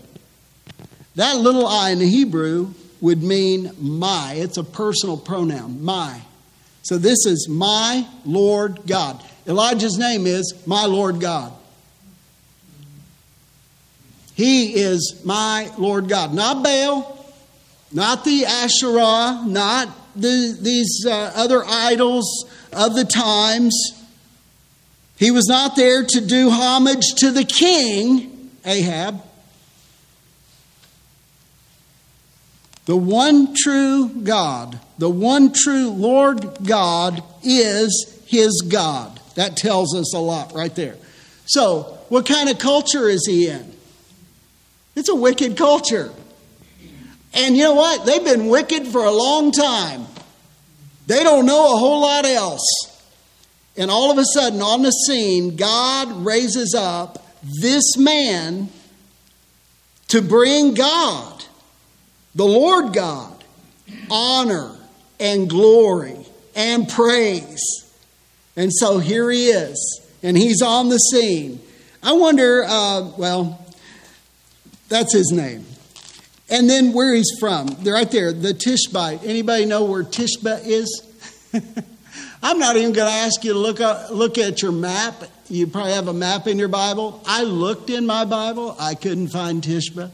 That 1.17 1.37
little 1.37 1.67
I 1.67 1.91
in 1.91 1.99
the 1.99 2.09
Hebrew 2.09 2.75
would 3.01 3.23
mean 3.23 3.71
my. 3.79 4.35
It's 4.37 4.57
a 4.57 4.65
personal 4.65 5.17
pronoun, 5.17 5.85
my. 5.85 6.21
So 6.83 6.99
this 6.99 7.27
is 7.27 7.49
my 7.49 8.07
Lord 8.25 8.81
God. 8.87 9.23
Elijah's 9.47 9.99
name 9.99 10.27
is 10.27 10.55
my 10.67 10.87
Lord 10.87 11.21
God. 11.21 11.53
He 14.35 14.75
is 14.75 15.23
my 15.25 15.71
Lord 15.79 16.09
God. 16.09 16.35
Not 16.35 16.65
Baal, 16.65 17.25
not 17.93 18.25
the 18.25 18.47
Asherah, 18.47 19.45
not 19.47 19.89
the, 20.17 20.59
these 20.61 21.07
uh, 21.07 21.33
other 21.37 21.63
idols 21.65 22.45
of 22.73 22.95
the 22.95 23.05
times. 23.05 23.75
He 25.17 25.31
was 25.31 25.47
not 25.47 25.77
there 25.77 26.05
to 26.05 26.21
do 26.21 26.51
homage 26.51 27.15
to 27.19 27.31
the 27.31 27.45
king, 27.45 28.51
Ahab. 28.65 29.23
The 32.87 32.97
one 32.97 33.55
true 33.55 34.09
God, 34.09 34.79
the 34.99 35.09
one 35.09 35.53
true 35.53 35.91
Lord 35.91 36.65
God 36.67 37.23
is 37.43 38.23
his 38.27 38.63
God. 38.63 39.21
That 39.37 39.57
tells 39.57 39.97
us 39.97 40.15
a 40.15 40.19
lot 40.19 40.53
right 40.55 40.75
there. 40.75 40.97
So, 41.47 41.99
what 42.09 42.27
kind 42.27 42.49
of 42.49 42.59
culture 42.59 43.09
is 43.09 43.27
he 43.27 43.49
in? 43.49 43.73
It's 44.97 45.09
a 45.09 45.15
wicked 45.15 45.57
culture. 45.57 46.13
And 47.33 47.57
you 47.57 47.65
know 47.65 47.75
what? 47.75 48.07
They've 48.07 48.25
been 48.25 48.49
wicked 48.49 48.87
for 48.87 49.05
a 49.05 49.11
long 49.11 49.51
time. 49.51 50.07
They 51.07 51.25
don't 51.25 51.47
know 51.47 51.75
a 51.75 51.77
whole 51.77 52.03
lot 52.03 52.25
else. 52.25 52.63
And 53.77 53.91
all 53.91 54.13
of 54.13 54.19
a 54.19 54.25
sudden, 54.25 54.63
on 54.63 54.83
the 54.83 54.91
scene, 54.91 55.57
God 55.57 56.25
raises 56.25 56.75
up 56.79 57.27
this 57.43 57.97
man 57.97 58.69
to 60.09 60.23
bring 60.23 60.75
God, 60.75 61.45
the 62.35 62.45
Lord 62.45 62.93
God, 62.93 63.45
honor 64.11 64.77
and 65.21 65.49
glory 65.49 66.17
and 66.55 66.89
praise. 66.89 67.63
And 68.57 68.73
so 68.73 68.99
here 68.99 69.31
he 69.31 69.49
is, 69.49 70.01
and 70.23 70.37
he's 70.37 70.63
on 70.63 70.89
the 70.89 70.99
scene. 70.99 71.61
I 72.03 72.13
wonder, 72.13 72.65
uh, 72.67 73.11
well, 73.17 73.65
that's 74.89 75.13
his 75.13 75.33
name. 75.33 75.65
And 76.51 76.69
then 76.69 76.93
where 76.93 77.15
he's 77.15 77.33
from, 77.41 77.69
They're 77.81 77.95
right 77.95 78.11
there, 78.11 78.33
the 78.33 78.53
Tishbite. 78.53 79.25
Anybody 79.25 79.65
know 79.65 79.85
where 79.85 80.03
Tishbite 80.03 80.67
is? 80.67 81.03
I'm 82.43 82.59
not 82.59 82.77
even 82.77 82.93
going 82.93 83.09
to 83.09 83.15
ask 83.15 83.43
you 83.43 83.55
to 83.55 83.59
look, 83.59 83.81
up, 83.81 84.11
look 84.11 84.37
at 84.37 84.61
your 84.61 84.73
map. 84.73 85.15
You 85.49 85.67
probably 85.67 85.93
have 85.93 86.09
a 86.09 86.13
map 86.13 86.47
in 86.47 86.59
your 86.59 86.69
Bible. 86.69 87.23
I 87.27 87.43
looked 87.43 87.89
in 87.89 88.05
my 88.05 88.27
Bible, 88.27 88.77
I 88.79 88.95
couldn't 88.95 89.29
find 89.29 89.63
Tishba. 89.63 90.11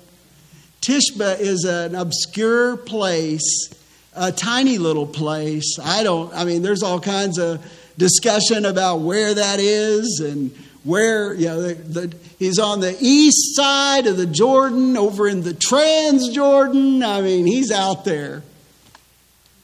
Tishba 0.80 1.38
is 1.38 1.64
an 1.64 1.94
obscure 1.94 2.76
place, 2.76 3.68
a 4.14 4.32
tiny 4.32 4.78
little 4.78 5.06
place. 5.06 5.78
I 5.82 6.02
don't, 6.02 6.32
I 6.34 6.44
mean, 6.44 6.62
there's 6.62 6.82
all 6.82 7.00
kinds 7.00 7.38
of 7.38 7.64
discussion 7.98 8.64
about 8.64 9.00
where 9.00 9.34
that 9.34 9.60
is 9.60 10.22
and 10.24 10.50
where, 10.82 11.34
you 11.34 11.46
know, 11.46 11.60
the, 11.60 11.74
the, 11.74 12.16
he's 12.38 12.58
on 12.58 12.80
the 12.80 12.96
east 12.98 13.54
side 13.54 14.06
of 14.06 14.16
the 14.16 14.26
Jordan, 14.26 14.96
over 14.96 15.28
in 15.28 15.42
the 15.42 15.52
Transjordan. 15.52 17.06
I 17.06 17.20
mean, 17.20 17.46
he's 17.46 17.70
out 17.70 18.06
there. 18.06 18.42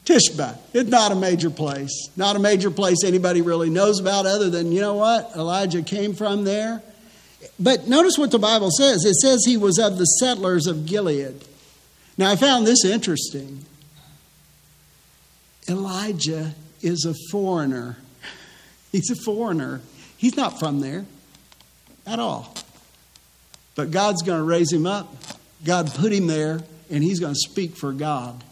Tishba. 0.05 0.57
It's 0.73 0.89
not 0.89 1.11
a 1.11 1.15
major 1.15 1.49
place. 1.49 2.09
Not 2.15 2.35
a 2.35 2.39
major 2.39 2.69
place 2.69 3.03
anybody 3.03 3.41
really 3.41 3.71
knows 3.71 3.99
about, 3.99 4.27
other 4.27 4.51
than, 4.51 4.71
you 4.71 4.79
know 4.79 4.93
what? 4.93 5.31
Elijah 5.35 5.81
came 5.81 6.13
from 6.13 6.43
there. 6.43 6.83
But 7.59 7.87
notice 7.87 8.17
what 8.17 8.31
the 8.31 8.39
Bible 8.39 8.71
says 8.71 9.05
it 9.05 9.15
says 9.15 9.43
he 9.45 9.57
was 9.57 9.77
of 9.79 9.97
the 9.97 10.05
settlers 10.05 10.67
of 10.67 10.85
Gilead. 10.85 11.43
Now, 12.17 12.31
I 12.31 12.35
found 12.35 12.65
this 12.65 12.83
interesting. 12.83 13.65
Elijah 15.69 16.53
is 16.81 17.05
a 17.05 17.13
foreigner. 17.31 17.97
He's 18.91 19.11
a 19.11 19.15
foreigner. 19.15 19.81
He's 20.17 20.35
not 20.35 20.59
from 20.59 20.79
there 20.79 21.05
at 22.07 22.19
all. 22.19 22.55
But 23.75 23.91
God's 23.91 24.23
going 24.23 24.39
to 24.39 24.45
raise 24.45 24.71
him 24.71 24.87
up. 24.87 25.13
God 25.63 25.93
put 25.93 26.11
him 26.11 26.25
there, 26.25 26.61
and 26.89 27.03
he's 27.03 27.19
going 27.19 27.33
to 27.33 27.39
speak 27.39 27.75
for 27.75 27.91
God. 27.91 28.43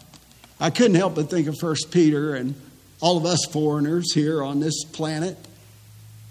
I 0.60 0.70
couldn't 0.70 0.94
help 0.94 1.16
but 1.16 1.30
think 1.30 1.48
of 1.48 1.56
First 1.60 1.90
Peter 1.90 2.34
and 2.34 2.54
all 3.00 3.16
of 3.16 3.26
us 3.26 3.44
foreigners 3.50 4.12
here 4.12 4.42
on 4.42 4.60
this 4.60 4.84
planet 4.84 5.36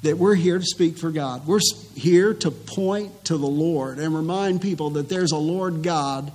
that 0.06 0.18
we're 0.18 0.36
here 0.36 0.60
to 0.60 0.66
speak 0.66 0.98
for 0.98 1.12
God. 1.12 1.46
We're 1.48 1.60
here 1.96 2.34
to 2.36 2.52
point 2.52 3.26
to 3.26 3.38
the 3.38 3.48
Lord 3.48 3.98
and 3.98 4.16
remind 4.16 4.62
people 4.62 4.92
that 4.92 5.10
there's 5.10 5.32
a 5.32 5.38
Lord 5.38 5.84
God 5.84 6.32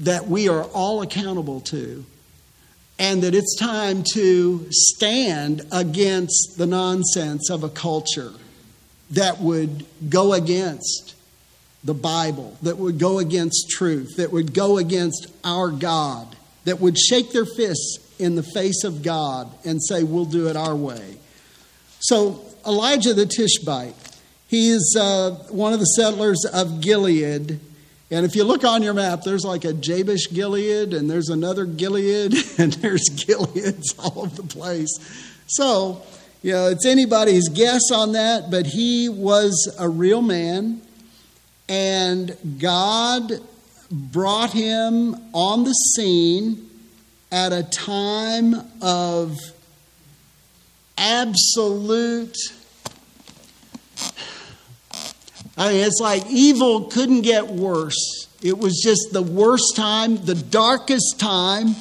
that 0.00 0.28
we 0.28 0.48
are 0.48 0.64
all 0.64 1.02
accountable 1.02 1.60
to 1.60 2.04
and 2.98 3.22
that 3.22 3.34
it's 3.34 3.56
time 3.58 4.04
to 4.12 4.66
stand 4.70 5.62
against 5.72 6.56
the 6.58 6.66
nonsense 6.66 7.50
of 7.50 7.64
a 7.64 7.68
culture 7.68 8.32
that 9.10 9.40
would 9.40 9.86
go 10.08 10.34
against 10.34 11.14
the 11.84 11.94
Bible, 11.94 12.56
that 12.62 12.76
would 12.76 12.98
go 12.98 13.18
against 13.18 13.70
truth, 13.70 14.16
that 14.18 14.32
would 14.32 14.54
go 14.54 14.78
against 14.78 15.26
our 15.44 15.70
God, 15.70 16.36
that 16.64 16.78
would 16.78 16.98
shake 16.98 17.32
their 17.32 17.46
fists 17.46 17.98
in 18.18 18.34
the 18.34 18.42
face 18.42 18.84
of 18.84 19.02
God 19.02 19.50
and 19.64 19.82
say, 19.82 20.02
We'll 20.04 20.26
do 20.26 20.48
it 20.48 20.56
our 20.56 20.76
way. 20.76 21.16
So, 21.98 22.44
Elijah 22.66 23.14
the 23.14 23.26
Tishbite, 23.26 23.94
He's 24.48 24.94
uh, 24.98 25.30
one 25.48 25.72
of 25.72 25.80
the 25.80 25.86
settlers 25.86 26.44
of 26.44 26.82
Gilead 26.82 27.58
and 28.12 28.26
if 28.26 28.36
you 28.36 28.44
look 28.44 28.62
on 28.62 28.82
your 28.82 28.92
map, 28.92 29.22
there's 29.22 29.42
like 29.42 29.64
a 29.64 29.72
Jabesh 29.72 30.30
Gilead, 30.30 30.92
and 30.92 31.10
there's 31.10 31.30
another 31.30 31.64
Gilead, 31.64 32.34
and 32.58 32.74
there's 32.74 33.08
Gileads 33.08 33.94
all 33.98 34.24
over 34.24 34.42
the 34.42 34.46
place. 34.46 34.90
So, 35.46 36.02
you 36.42 36.52
know, 36.52 36.68
it's 36.68 36.84
anybody's 36.84 37.48
guess 37.48 37.90
on 37.90 38.12
that, 38.12 38.50
but 38.50 38.66
he 38.66 39.08
was 39.08 39.74
a 39.78 39.88
real 39.88 40.20
man, 40.20 40.82
and 41.70 42.36
God 42.60 43.32
brought 43.90 44.52
him 44.52 45.16
on 45.32 45.64
the 45.64 45.72
scene 45.72 46.68
at 47.30 47.54
a 47.54 47.62
time 47.62 48.56
of 48.82 49.38
absolute 50.96 52.36
I 55.56 55.72
mean, 55.72 55.84
it's 55.84 56.00
like 56.00 56.24
evil 56.30 56.84
couldn't 56.84 57.22
get 57.22 57.46
worse. 57.46 58.26
It 58.42 58.58
was 58.58 58.80
just 58.82 59.12
the 59.12 59.22
worst 59.22 59.76
time, 59.76 60.24
the 60.24 60.34
darkest 60.34 61.20
time. 61.20 61.74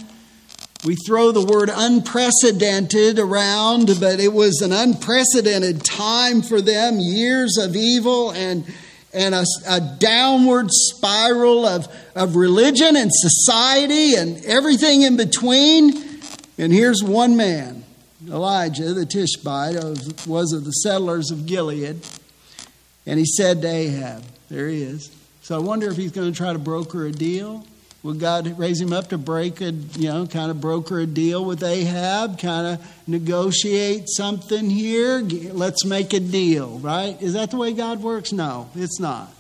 We 0.84 0.96
throw 0.96 1.32
the 1.32 1.46
word 1.46 1.70
unprecedented 1.74 3.18
around, 3.18 3.88
but 4.00 4.20
it 4.20 4.34
was 4.34 4.62
an 4.62 4.72
unprecedented 4.72 5.84
time 5.84 6.42
for 6.42 6.60
them 6.60 7.00
years 7.00 7.58
of 7.58 7.76
evil 7.76 8.32
and, 8.32 8.66
and 9.14 9.36
a, 9.36 9.46
a 9.70 9.80
downward 10.00 10.68
spiral 10.70 11.66
of, 11.66 11.88
of 12.16 12.36
religion 12.36 12.96
and 12.96 13.12
society 13.14 14.16
and 14.16 14.44
everything 14.46 15.04
in 15.04 15.18
between. 15.18 15.94
And 16.58 16.74
here's 16.74 17.04
one 17.04 17.38
man, 17.38 17.84
Elijah 18.28 18.94
the 18.94 19.06
Tishbite, 19.06 19.76
was 20.28 20.54
of 20.54 20.66
the 20.66 20.72
settlers 20.72 21.32
of 21.32 21.46
Gilead. 21.46 22.06
And 23.06 23.20
he 23.20 23.26
said 23.26 23.62
to 23.62 23.68
Ahab, 23.68 24.24
There 24.50 24.68
he 24.68 24.84
is. 24.84 25.16
So 25.42 25.56
I 25.56 25.60
wonder 25.60 25.90
if 25.90 25.98
he's 25.98 26.12
going 26.12 26.32
to 26.32 26.38
try 26.38 26.54
to 26.54 26.60
broker 26.60 27.06
a 27.06 27.12
deal. 27.12 27.66
Will 28.04 28.14
God 28.14 28.58
raise 28.58 28.82
him 28.82 28.94
up 28.94 29.10
to 29.10 29.18
break 29.18 29.62
a, 29.62 29.72
you 29.72 30.10
know, 30.10 30.26
kind 30.26 30.50
of 30.50 30.60
broker 30.60 31.00
a 31.00 31.06
deal 31.06 31.46
with 31.46 31.62
Ahab, 31.62 32.40
kind 32.40 32.66
of 32.66 33.08
negotiate 33.08 34.10
something 34.10 34.70
here? 34.70 35.20
Let's 35.20 35.86
make 35.86 36.14
a 36.14 36.20
deal, 36.20 36.80
right? 36.80 37.20
Is 37.22 37.34
that 37.34 37.52
the 37.52 37.58
way 37.58 37.74
God 37.74 38.02
works? 38.02 38.32
No, 38.32 38.70
it's 38.76 39.00
not. 39.00 39.32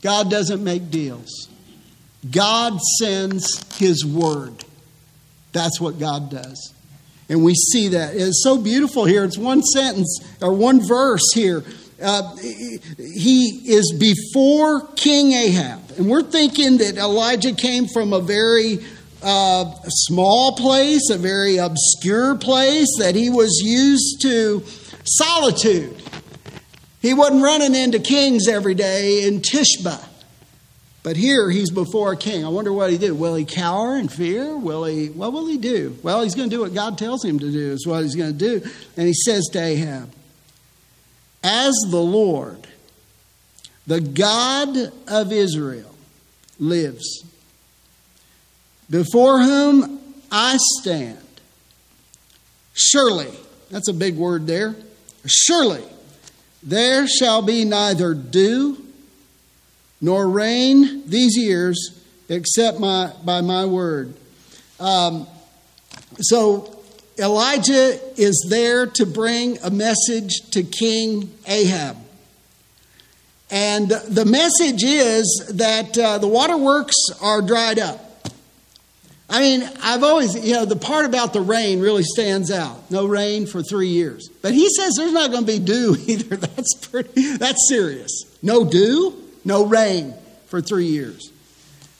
God 0.00 0.30
doesn't 0.30 0.64
make 0.64 0.90
deals. 0.90 1.48
God 2.30 2.80
sends 2.98 3.78
his 3.78 4.04
word. 4.06 4.64
That's 5.52 5.80
what 5.80 5.98
God 5.98 6.30
does. 6.30 6.72
And 7.28 7.42
we 7.42 7.54
see 7.54 7.88
that. 7.88 8.14
It's 8.14 8.42
so 8.42 8.56
beautiful 8.56 9.04
here. 9.04 9.24
It's 9.24 9.38
one 9.38 9.62
sentence 9.62 10.20
or 10.40 10.52
one 10.52 10.86
verse 10.86 11.32
here 11.34 11.64
uh, 12.02 12.36
he 12.36 13.62
is 13.66 13.94
before 13.98 14.86
King 14.96 15.32
Ahab. 15.32 15.80
And 15.96 16.10
we're 16.10 16.22
thinking 16.22 16.78
that 16.78 16.96
Elijah 16.96 17.54
came 17.54 17.86
from 17.86 18.12
a 18.12 18.20
very 18.20 18.84
uh, 19.22 19.72
small 19.86 20.56
place, 20.56 21.08
a 21.10 21.16
very 21.16 21.56
obscure 21.56 22.36
place, 22.36 22.88
that 22.98 23.14
he 23.14 23.30
was 23.30 23.62
used 23.64 24.20
to 24.22 24.62
solitude. 25.04 26.02
He 27.00 27.14
wasn't 27.14 27.42
running 27.42 27.74
into 27.74 27.98
kings 27.98 28.48
every 28.48 28.74
day 28.74 29.26
in 29.26 29.40
Tishba. 29.40 30.04
But 31.06 31.16
here 31.16 31.48
he's 31.50 31.70
before 31.70 32.14
a 32.14 32.16
king. 32.16 32.44
I 32.44 32.48
wonder 32.48 32.72
what 32.72 32.90
he 32.90 32.98
did. 32.98 33.12
Will 33.12 33.36
he 33.36 33.44
cower 33.44 33.96
in 33.96 34.08
fear? 34.08 34.56
Will 34.56 34.82
he 34.82 35.06
what 35.06 35.32
will 35.32 35.46
he 35.46 35.56
do? 35.56 35.96
Well, 36.02 36.24
he's 36.24 36.34
going 36.34 36.50
to 36.50 36.56
do 36.56 36.62
what 36.62 36.74
God 36.74 36.98
tells 36.98 37.24
him 37.24 37.38
to 37.38 37.52
do, 37.52 37.70
is 37.70 37.86
what 37.86 38.02
he's 38.02 38.16
going 38.16 38.36
to 38.36 38.36
do. 38.36 38.68
And 38.96 39.06
he 39.06 39.14
says 39.14 39.44
to 39.52 39.62
Ahab, 39.62 40.12
as 41.44 41.76
the 41.90 42.02
Lord, 42.02 42.66
the 43.86 44.00
God 44.00 44.76
of 45.06 45.30
Israel, 45.30 45.94
lives, 46.58 47.22
before 48.90 49.42
whom 49.42 50.00
I 50.32 50.56
stand, 50.80 51.24
surely, 52.74 53.30
that's 53.70 53.88
a 53.88 53.94
big 53.94 54.16
word 54.16 54.48
there, 54.48 54.74
surely 55.24 55.84
there 56.64 57.06
shall 57.06 57.42
be 57.42 57.64
neither 57.64 58.12
dew 58.12 58.85
nor 60.00 60.28
rain 60.28 61.08
these 61.08 61.36
years 61.36 62.02
except 62.28 62.78
my, 62.78 63.12
by 63.24 63.40
my 63.40 63.66
word. 63.66 64.14
Um, 64.80 65.26
so 66.18 66.76
Elijah 67.18 67.98
is 68.20 68.46
there 68.50 68.86
to 68.86 69.06
bring 69.06 69.58
a 69.62 69.70
message 69.70 70.50
to 70.50 70.62
King 70.62 71.32
Ahab. 71.46 71.96
And 73.50 73.88
the 73.88 74.24
message 74.24 74.82
is 74.82 75.52
that 75.54 75.96
uh, 75.96 76.18
the 76.18 76.26
waterworks 76.26 76.96
are 77.22 77.40
dried 77.40 77.78
up. 77.78 78.02
I 79.28 79.40
mean, 79.40 79.68
I've 79.82 80.04
always, 80.04 80.34
you 80.46 80.54
know, 80.54 80.64
the 80.64 80.76
part 80.76 81.04
about 81.04 81.32
the 81.32 81.40
rain 81.40 81.80
really 81.80 82.04
stands 82.04 82.50
out. 82.50 82.90
No 82.90 83.06
rain 83.06 83.46
for 83.46 83.62
three 83.62 83.88
years. 83.88 84.28
But 84.40 84.52
he 84.52 84.68
says 84.70 84.94
there's 84.96 85.12
not 85.12 85.30
going 85.30 85.46
to 85.46 85.52
be 85.52 85.58
dew 85.58 85.96
either. 86.06 86.36
That's 86.36 86.74
pretty, 86.86 87.36
that's 87.36 87.68
serious. 87.68 88.38
No 88.42 88.64
dew, 88.64 89.25
no 89.46 89.64
rain 89.64 90.14
for 90.46 90.60
three 90.60 90.86
years. 90.86 91.32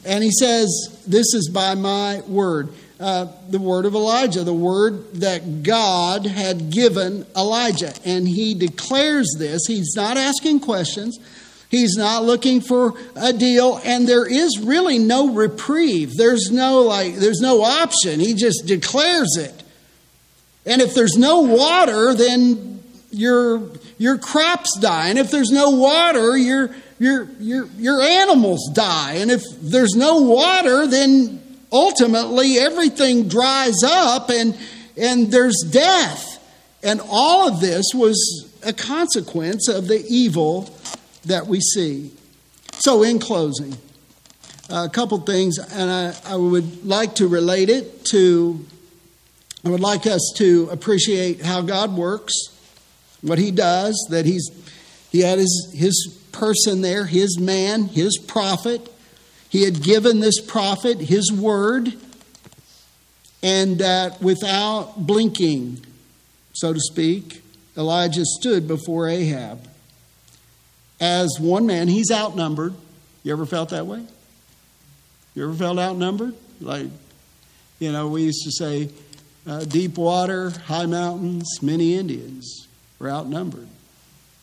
And 0.04 0.22
he 0.22 0.30
says, 0.30 1.02
This 1.06 1.32
is 1.34 1.48
by 1.52 1.74
my 1.74 2.20
word 2.26 2.68
uh, 2.98 3.26
the 3.50 3.58
word 3.58 3.84
of 3.84 3.94
Elijah, 3.94 4.42
the 4.42 4.54
word 4.54 5.14
that 5.14 5.62
God 5.62 6.24
had 6.24 6.70
given 6.70 7.26
Elijah. 7.36 7.92
And 8.04 8.26
he 8.26 8.54
declares 8.54 9.34
this. 9.38 9.66
He's 9.66 9.94
not 9.94 10.16
asking 10.16 10.60
questions, 10.60 11.18
he's 11.68 11.96
not 11.96 12.24
looking 12.24 12.60
for 12.60 12.94
a 13.14 13.32
deal, 13.32 13.80
and 13.84 14.08
there 14.08 14.26
is 14.26 14.58
really 14.60 14.98
no 14.98 15.34
reprieve. 15.34 16.14
There's 16.16 16.50
no 16.50 16.80
like 16.82 17.16
there's 17.16 17.40
no 17.40 17.62
option. 17.62 18.20
He 18.20 18.34
just 18.34 18.64
declares 18.66 19.36
it. 19.36 19.62
And 20.64 20.80
if 20.80 20.94
there's 20.94 21.16
no 21.16 21.42
water, 21.42 22.14
then 22.14 22.82
your 23.10 23.62
your 23.98 24.18
crops 24.18 24.78
die. 24.78 25.08
And 25.08 25.18
if 25.18 25.30
there's 25.30 25.50
no 25.50 25.70
water, 25.70 26.36
your 26.36 26.70
your 26.98 27.28
your 27.38 27.66
your 27.76 28.00
animals 28.00 28.70
die. 28.72 29.14
And 29.14 29.30
if 29.30 29.42
there's 29.60 29.94
no 29.94 30.22
water, 30.22 30.86
then 30.86 31.42
ultimately 31.72 32.58
everything 32.58 33.28
dries 33.28 33.82
up 33.84 34.30
and, 34.30 34.56
and 34.96 35.30
there's 35.30 35.64
death. 35.70 36.32
And 36.82 37.00
all 37.08 37.48
of 37.48 37.60
this 37.60 37.86
was 37.94 38.48
a 38.62 38.72
consequence 38.72 39.68
of 39.68 39.88
the 39.88 40.04
evil 40.08 40.70
that 41.24 41.46
we 41.46 41.60
see. 41.60 42.12
So, 42.78 43.02
in 43.02 43.18
closing, 43.18 43.76
a 44.68 44.88
couple 44.88 45.18
things, 45.20 45.58
and 45.58 45.90
I, 45.90 46.14
I 46.24 46.36
would 46.36 46.86
like 46.86 47.16
to 47.16 47.26
relate 47.26 47.68
it 47.68 48.04
to, 48.06 48.64
I 49.64 49.70
would 49.70 49.80
like 49.80 50.06
us 50.06 50.32
to 50.36 50.68
appreciate 50.70 51.40
how 51.40 51.62
God 51.62 51.96
works, 51.96 52.32
what 53.26 53.38
He 53.38 53.50
does, 53.50 53.94
that 54.10 54.24
He's 54.24 54.50
He 55.10 55.20
had 55.20 55.38
His, 55.38 55.72
his 55.74 56.18
person 56.32 56.80
there, 56.80 57.04
His 57.06 57.38
man, 57.38 57.84
His 57.84 58.18
prophet, 58.18 58.90
he 59.48 59.62
had 59.62 59.82
given 59.82 60.20
this 60.20 60.40
prophet 60.40 61.00
his 61.00 61.32
word, 61.32 61.94
and 63.42 63.78
that 63.78 64.20
without 64.20 65.06
blinking, 65.06 65.84
so 66.52 66.72
to 66.72 66.80
speak, 66.80 67.42
Elijah 67.76 68.24
stood 68.24 68.66
before 68.66 69.08
Ahab. 69.08 69.66
As 71.00 71.38
one 71.38 71.66
man, 71.66 71.88
he's 71.88 72.10
outnumbered. 72.10 72.74
You 73.22 73.32
ever 73.32 73.46
felt 73.46 73.70
that 73.70 73.86
way? 73.86 74.04
You 75.34 75.44
ever 75.44 75.54
felt 75.54 75.78
outnumbered? 75.78 76.34
Like, 76.60 76.88
you 77.78 77.92
know, 77.92 78.08
we 78.08 78.24
used 78.24 78.44
to 78.44 78.52
say, 78.52 78.90
uh, 79.46 79.64
deep 79.64 79.96
water, 79.96 80.50
high 80.50 80.86
mountains, 80.86 81.62
many 81.62 81.94
Indians 81.94 82.65
were 82.98 83.10
outnumbered. 83.10 83.68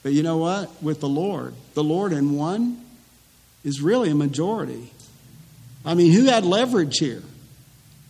But 0.01 0.14
you 0.14 0.24
know 0.24 0.38
what? 0.38 0.84
With 0.84 0.99
the 0.99 1.08
Lord, 1.08 1.54
the 1.74 1.84
Lord 1.84 2.12
in 2.12 2.36
one 2.36 2.84
is 3.64 3.82
really 3.82 4.10
a 4.10 4.16
majority. 4.16 4.91
I 5.86 5.93
mean, 5.93 6.12
who 6.12 6.26
had 6.26 6.45
leverage 6.45 6.97
here? 6.97 7.24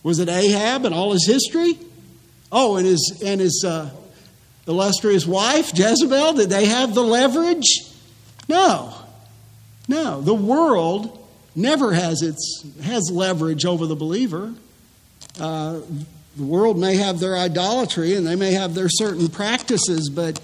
Was 0.02 0.18
it 0.18 0.28
Ahab 0.28 0.84
and 0.84 0.94
all 0.94 1.12
his 1.12 1.26
history? 1.26 1.78
Oh, 2.52 2.76
and 2.76 2.86
his 2.86 3.22
and 3.24 3.40
his 3.40 3.64
uh, 3.66 3.90
illustrious 4.66 5.26
wife 5.26 5.72
Jezebel. 5.74 6.34
Did 6.34 6.50
they 6.50 6.66
have 6.66 6.94
the 6.94 7.02
leverage? 7.02 7.66
No, 8.48 8.94
no. 9.88 10.20
The 10.20 10.34
world 10.34 11.26
never 11.56 11.92
has 11.92 12.22
its 12.22 12.64
has 12.82 13.10
leverage 13.10 13.64
over 13.64 13.86
the 13.86 13.96
believer. 13.96 14.52
Uh, 15.40 15.80
the 16.36 16.44
world 16.44 16.78
may 16.78 16.96
have 16.96 17.20
their 17.20 17.36
idolatry 17.36 18.14
and 18.14 18.26
they 18.26 18.36
may 18.36 18.52
have 18.52 18.74
their 18.74 18.88
certain 18.88 19.28
practices, 19.28 20.10
but 20.10 20.40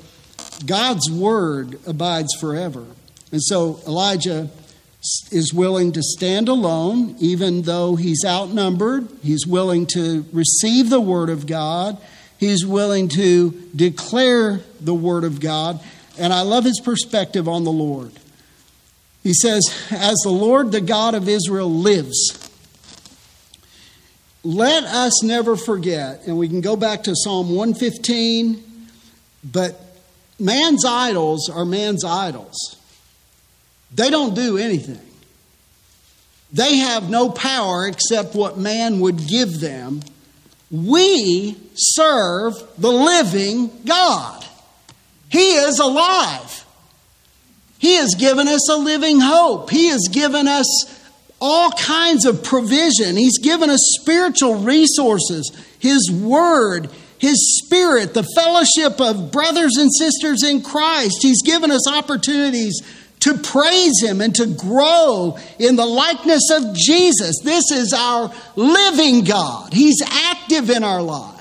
God's 0.64 1.10
word 1.10 1.78
abides 1.86 2.34
forever. 2.40 2.84
And 3.32 3.42
so 3.42 3.80
Elijah 3.86 4.50
is 5.30 5.52
willing 5.54 5.92
to 5.92 6.02
stand 6.02 6.48
alone, 6.48 7.16
even 7.18 7.62
though 7.62 7.96
he's 7.96 8.24
outnumbered. 8.24 9.08
He's 9.22 9.46
willing 9.46 9.86
to 9.88 10.26
receive 10.32 10.90
the 10.90 11.00
word 11.00 11.30
of 11.30 11.46
God. 11.46 11.98
He's 12.38 12.66
willing 12.66 13.08
to 13.10 13.50
declare 13.74 14.60
the 14.80 14.94
word 14.94 15.24
of 15.24 15.40
God. 15.40 15.80
And 16.18 16.32
I 16.32 16.42
love 16.42 16.64
his 16.64 16.80
perspective 16.80 17.48
on 17.48 17.64
the 17.64 17.72
Lord. 17.72 18.12
He 19.22 19.32
says, 19.34 19.62
As 19.90 20.16
the 20.22 20.30
Lord, 20.30 20.72
the 20.72 20.80
God 20.80 21.14
of 21.14 21.28
Israel, 21.28 21.70
lives, 21.70 22.49
let 24.42 24.84
us 24.84 25.22
never 25.22 25.56
forget, 25.56 26.26
and 26.26 26.38
we 26.38 26.48
can 26.48 26.60
go 26.60 26.76
back 26.76 27.04
to 27.04 27.12
Psalm 27.14 27.50
115, 27.54 28.62
but 29.44 29.78
man's 30.38 30.84
idols 30.84 31.50
are 31.50 31.64
man's 31.64 32.04
idols. 32.04 32.76
They 33.94 34.10
don't 34.10 34.34
do 34.34 34.56
anything. 34.56 35.00
They 36.52 36.76
have 36.76 37.10
no 37.10 37.30
power 37.30 37.86
except 37.86 38.34
what 38.34 38.58
man 38.58 39.00
would 39.00 39.26
give 39.28 39.60
them. 39.60 40.00
We 40.70 41.56
serve 41.74 42.54
the 42.78 42.90
living 42.90 43.70
God. 43.84 44.44
He 45.28 45.54
is 45.54 45.78
alive. 45.78 46.64
He 47.78 47.96
has 47.96 48.14
given 48.14 48.48
us 48.48 48.68
a 48.70 48.76
living 48.76 49.20
hope. 49.20 49.70
He 49.70 49.88
has 49.88 50.08
given 50.10 50.48
us 50.48 50.99
all 51.40 51.70
kinds 51.72 52.26
of 52.26 52.44
provision. 52.44 53.16
He's 53.16 53.38
given 53.38 53.70
us 53.70 53.80
spiritual 54.00 54.56
resources, 54.56 55.50
His 55.78 56.10
Word, 56.10 56.90
His 57.18 57.62
Spirit, 57.62 58.14
the 58.14 58.26
fellowship 58.34 59.00
of 59.00 59.32
brothers 59.32 59.76
and 59.76 59.90
sisters 59.92 60.42
in 60.42 60.62
Christ. 60.62 61.18
He's 61.22 61.42
given 61.42 61.70
us 61.70 61.88
opportunities 61.88 62.80
to 63.20 63.36
praise 63.38 64.02
Him 64.02 64.20
and 64.20 64.34
to 64.36 64.46
grow 64.46 65.38
in 65.58 65.76
the 65.76 65.86
likeness 65.86 66.50
of 66.50 66.74
Jesus. 66.74 67.36
This 67.42 67.70
is 67.70 67.92
our 67.92 68.32
living 68.56 69.24
God, 69.24 69.72
He's 69.72 70.02
active 70.02 70.70
in 70.70 70.84
our 70.84 71.02
lives. 71.02 71.39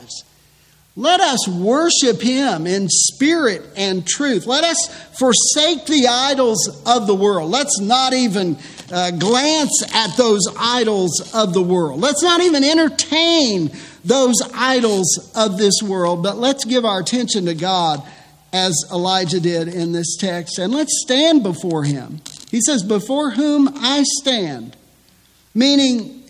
Let 0.99 1.21
us 1.21 1.47
worship 1.47 2.21
Him 2.21 2.67
in 2.67 2.89
spirit 2.89 3.65
and 3.77 4.05
truth. 4.05 4.45
Let 4.45 4.65
us 4.65 4.77
forsake 5.17 5.85
the 5.85 6.09
idols 6.09 6.83
of 6.85 7.07
the 7.07 7.15
world. 7.15 7.49
Let's 7.49 7.79
not 7.79 8.11
even 8.11 8.57
uh, 8.91 9.11
glance 9.11 9.81
at 9.93 10.17
those 10.17 10.41
idols 10.59 11.33
of 11.33 11.53
the 11.53 11.61
world. 11.61 12.01
Let's 12.01 12.21
not 12.21 12.41
even 12.41 12.65
entertain 12.65 13.71
those 14.03 14.41
idols 14.53 15.31
of 15.37 15.57
this 15.57 15.81
world, 15.81 16.21
but 16.21 16.35
let's 16.35 16.65
give 16.65 16.83
our 16.83 16.99
attention 16.99 17.45
to 17.45 17.55
God 17.55 18.03
as 18.51 18.75
Elijah 18.91 19.39
did 19.39 19.69
in 19.69 19.93
this 19.93 20.17
text 20.17 20.59
and 20.59 20.73
let's 20.73 21.01
stand 21.05 21.43
before 21.43 21.85
Him. 21.85 22.19
He 22.51 22.59
says, 22.59 22.83
Before 22.83 23.29
whom 23.29 23.69
I 23.73 24.03
stand, 24.03 24.75
meaning 25.55 26.25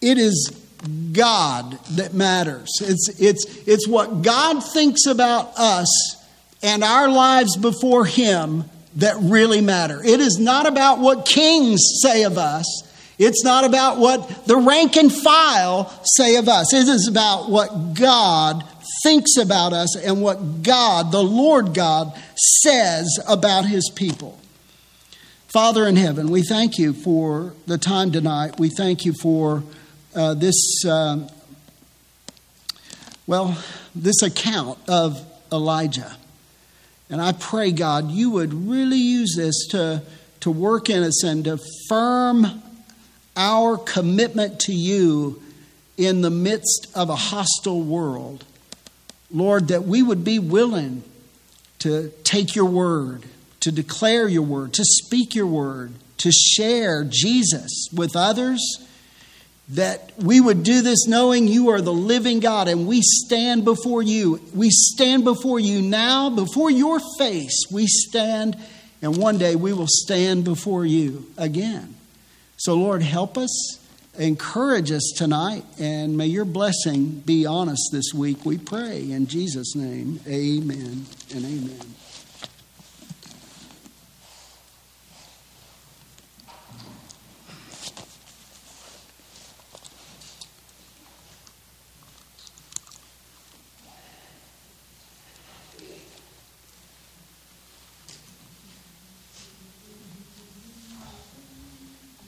it 0.00 0.16
is 0.16 0.65
God 1.12 1.78
that 1.92 2.14
matters. 2.14 2.70
It's, 2.80 3.20
it's, 3.20 3.44
it's 3.66 3.88
what 3.88 4.22
God 4.22 4.60
thinks 4.60 5.06
about 5.06 5.52
us 5.56 5.88
and 6.62 6.82
our 6.84 7.08
lives 7.08 7.56
before 7.56 8.04
Him 8.04 8.64
that 8.96 9.16
really 9.20 9.60
matter. 9.60 10.02
It 10.02 10.20
is 10.20 10.38
not 10.38 10.66
about 10.66 10.98
what 10.98 11.26
kings 11.26 11.80
say 12.02 12.24
of 12.24 12.38
us. 12.38 12.64
It's 13.18 13.44
not 13.44 13.64
about 13.64 13.98
what 13.98 14.46
the 14.46 14.56
rank 14.56 14.96
and 14.96 15.12
file 15.12 15.90
say 16.04 16.36
of 16.36 16.48
us. 16.48 16.74
It 16.74 16.86
is 16.88 17.08
about 17.08 17.50
what 17.50 17.94
God 17.94 18.62
thinks 19.02 19.36
about 19.36 19.72
us 19.72 19.96
and 19.96 20.22
what 20.22 20.62
God, 20.62 21.12
the 21.12 21.22
Lord 21.22 21.74
God, 21.74 22.12
says 22.34 23.18
about 23.26 23.64
His 23.66 23.90
people. 23.94 24.38
Father 25.48 25.86
in 25.86 25.96
heaven, 25.96 26.28
we 26.30 26.42
thank 26.42 26.78
you 26.78 26.92
for 26.92 27.54
the 27.66 27.78
time 27.78 28.12
tonight. 28.12 28.58
We 28.58 28.68
thank 28.68 29.04
you 29.06 29.14
for 29.14 29.62
uh, 30.16 30.32
this, 30.32 30.82
uh, 30.88 31.28
well, 33.26 33.56
this 33.94 34.22
account 34.22 34.78
of 34.88 35.22
Elijah. 35.52 36.16
And 37.10 37.20
I 37.20 37.32
pray, 37.32 37.70
God, 37.70 38.10
you 38.10 38.30
would 38.30 38.52
really 38.52 38.98
use 38.98 39.34
this 39.36 39.68
to, 39.68 40.02
to 40.40 40.50
work 40.50 40.88
in 40.88 41.02
us 41.02 41.22
and 41.22 41.44
to 41.44 41.58
firm 41.88 42.62
our 43.36 43.76
commitment 43.76 44.58
to 44.60 44.72
you 44.72 45.42
in 45.98 46.22
the 46.22 46.30
midst 46.30 46.88
of 46.94 47.10
a 47.10 47.16
hostile 47.16 47.82
world. 47.82 48.44
Lord, 49.30 49.68
that 49.68 49.84
we 49.84 50.02
would 50.02 50.24
be 50.24 50.38
willing 50.38 51.04
to 51.80 52.10
take 52.24 52.56
your 52.56 52.64
word, 52.64 53.26
to 53.60 53.70
declare 53.70 54.28
your 54.28 54.42
word, 54.42 54.72
to 54.74 54.84
speak 54.84 55.34
your 55.34 55.46
word, 55.46 55.92
to 56.18 56.32
share 56.32 57.04
Jesus 57.04 57.88
with 57.94 58.16
others 58.16 58.86
that 59.70 60.12
we 60.18 60.40
would 60.40 60.62
do 60.62 60.80
this 60.80 61.06
knowing 61.06 61.48
you 61.48 61.70
are 61.70 61.80
the 61.80 61.92
living 61.92 62.38
God 62.40 62.68
and 62.68 62.86
we 62.86 63.00
stand 63.02 63.64
before 63.64 64.02
you. 64.02 64.40
We 64.54 64.70
stand 64.70 65.24
before 65.24 65.58
you 65.58 65.82
now, 65.82 66.30
before 66.30 66.70
your 66.70 67.00
face. 67.18 67.64
We 67.70 67.86
stand, 67.86 68.56
and 69.02 69.16
one 69.16 69.38
day 69.38 69.56
we 69.56 69.72
will 69.72 69.88
stand 69.88 70.44
before 70.44 70.86
you 70.86 71.26
again. 71.36 71.96
So, 72.58 72.74
Lord, 72.74 73.02
help 73.02 73.36
us, 73.36 73.80
encourage 74.18 74.92
us 74.92 75.12
tonight, 75.16 75.64
and 75.78 76.16
may 76.16 76.26
your 76.26 76.44
blessing 76.44 77.20
be 77.26 77.44
on 77.44 77.68
us 77.68 77.88
this 77.90 78.14
week, 78.14 78.46
we 78.46 78.58
pray. 78.58 79.10
In 79.10 79.26
Jesus' 79.26 79.74
name, 79.74 80.20
amen 80.28 81.06
and 81.34 81.44
amen. 81.44 82.05